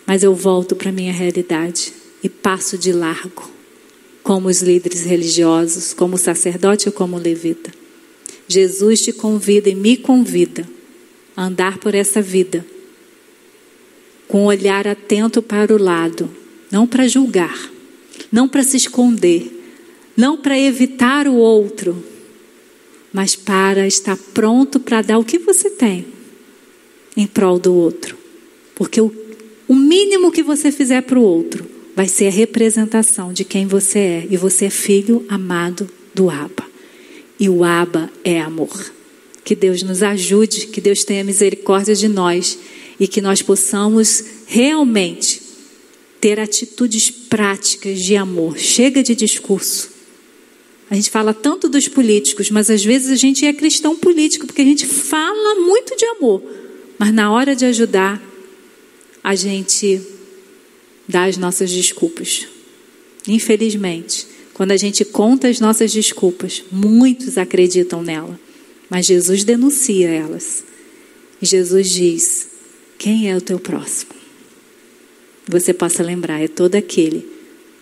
mas 0.05 0.23
eu 0.23 0.33
volto 0.33 0.75
para 0.75 0.89
a 0.89 0.93
minha 0.93 1.11
realidade 1.11 1.93
e 2.23 2.29
passo 2.29 2.77
de 2.77 2.93
largo, 2.93 3.49
como 4.23 4.47
os 4.47 4.61
líderes 4.61 5.03
religiosos, 5.03 5.93
como 5.93 6.17
sacerdote 6.17 6.87
ou 6.87 6.93
como 6.93 7.17
levita. 7.17 7.71
Jesus 8.47 9.01
te 9.01 9.11
convida 9.11 9.69
e 9.69 9.75
me 9.75 9.97
convida 9.97 10.67
a 11.35 11.45
andar 11.45 11.77
por 11.77 11.95
essa 11.95 12.21
vida 12.21 12.65
com 14.31 14.43
um 14.43 14.45
olhar 14.45 14.87
atento 14.87 15.41
para 15.41 15.75
o 15.75 15.77
lado, 15.77 16.29
não 16.71 16.87
para 16.87 17.05
julgar, 17.05 17.69
não 18.31 18.47
para 18.47 18.63
se 18.63 18.77
esconder, 18.77 19.51
não 20.15 20.37
para 20.37 20.57
evitar 20.57 21.27
o 21.27 21.35
outro, 21.35 22.01
mas 23.13 23.35
para 23.35 23.85
estar 23.87 24.17
pronto 24.33 24.79
para 24.79 25.01
dar 25.01 25.17
o 25.17 25.25
que 25.25 25.37
você 25.37 25.69
tem 25.69 26.05
em 27.15 27.27
prol 27.27 27.59
do 27.59 27.73
outro. 27.73 28.17
Porque 28.75 29.01
o, 29.01 29.13
o 29.67 29.75
mínimo 29.75 30.31
que 30.31 30.41
você 30.41 30.71
fizer 30.71 31.01
para 31.01 31.19
o 31.19 31.23
outro 31.23 31.65
vai 31.95 32.07
ser 32.07 32.27
a 32.27 32.31
representação 32.31 33.33
de 33.33 33.43
quem 33.43 33.67
você 33.67 33.99
é. 33.99 34.27
E 34.29 34.37
você 34.37 34.65
é 34.65 34.69
filho 34.69 35.25
amado 35.27 35.89
do 36.13 36.29
Abba. 36.29 36.65
E 37.39 37.49
o 37.49 37.63
Abba 37.63 38.09
é 38.23 38.39
amor. 38.39 38.91
Que 39.43 39.55
Deus 39.55 39.83
nos 39.83 40.01
ajude, 40.01 40.67
que 40.67 40.79
Deus 40.79 41.03
tenha 41.03 41.23
misericórdia 41.23 41.95
de 41.95 42.07
nós 42.07 42.57
e 42.99 43.07
que 43.07 43.19
nós 43.19 43.41
possamos 43.41 44.23
realmente 44.45 45.41
ter 46.21 46.39
atitudes 46.39 47.09
práticas 47.09 47.99
de 47.99 48.15
amor. 48.15 48.57
Chega 48.57 49.01
de 49.01 49.15
discurso. 49.15 49.90
A 50.91 50.95
gente 50.95 51.09
fala 51.09 51.33
tanto 51.33 51.69
dos 51.69 51.87
políticos, 51.87 52.51
mas 52.51 52.69
às 52.69 52.83
vezes 52.83 53.09
a 53.09 53.15
gente 53.15 53.45
é 53.45 53.53
cristão 53.53 53.95
político, 53.95 54.45
porque 54.45 54.61
a 54.61 54.65
gente 54.65 54.85
fala 54.85 55.55
muito 55.61 55.95
de 55.95 56.03
amor, 56.03 56.43
mas 56.99 57.13
na 57.13 57.31
hora 57.31 57.55
de 57.55 57.63
ajudar, 57.63 58.21
a 59.23 59.33
gente 59.33 60.01
dá 61.07 61.23
as 61.23 61.37
nossas 61.37 61.71
desculpas. 61.71 62.45
Infelizmente, 63.25 64.27
quando 64.53 64.71
a 64.71 64.77
gente 64.77 65.05
conta 65.05 65.47
as 65.47 65.61
nossas 65.61 65.93
desculpas, 65.93 66.61
muitos 66.69 67.37
acreditam 67.37 68.03
nela, 68.03 68.37
mas 68.89 69.05
Jesus 69.05 69.45
denuncia 69.45 70.09
elas. 70.09 70.61
E 71.41 71.45
Jesus 71.45 71.89
diz: 71.89 72.49
Quem 72.97 73.31
é 73.31 73.37
o 73.37 73.39
teu 73.39 73.57
próximo? 73.57 74.11
Você 75.47 75.73
possa 75.73 76.03
lembrar, 76.03 76.41
é 76.41 76.49
todo 76.49 76.75
aquele 76.75 77.40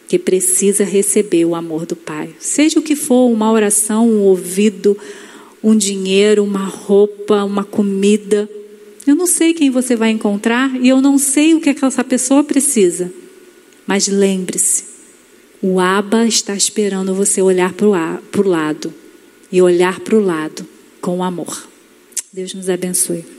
que 0.09 0.17
precisa 0.17 0.83
receber 0.83 1.45
o 1.45 1.53
amor 1.53 1.85
do 1.85 1.95
Pai. 1.95 2.31
Seja 2.39 2.79
o 2.79 2.81
que 2.81 2.95
for, 2.95 3.29
uma 3.29 3.51
oração, 3.51 4.09
um 4.09 4.23
ouvido, 4.23 4.97
um 5.63 5.77
dinheiro, 5.77 6.43
uma 6.43 6.65
roupa, 6.65 7.43
uma 7.43 7.63
comida. 7.63 8.49
Eu 9.05 9.15
não 9.15 9.27
sei 9.27 9.53
quem 9.53 9.69
você 9.69 9.95
vai 9.95 10.09
encontrar 10.09 10.75
e 10.81 10.89
eu 10.89 10.99
não 10.99 11.19
sei 11.19 11.53
o 11.53 11.61
que 11.61 11.69
essa 11.69 12.03
pessoa 12.03 12.43
precisa. 12.43 13.13
Mas 13.85 14.07
lembre-se, 14.07 14.83
o 15.61 15.79
Aba 15.79 16.25
está 16.25 16.55
esperando 16.55 17.13
você 17.13 17.39
olhar 17.39 17.71
para 17.73 17.85
o 17.85 18.47
lado 18.47 18.91
e 19.51 19.61
olhar 19.61 19.99
para 19.99 20.15
o 20.15 20.19
lado 20.19 20.65
com 20.99 21.23
amor. 21.23 21.67
Deus 22.33 22.55
nos 22.55 22.67
abençoe. 22.67 23.38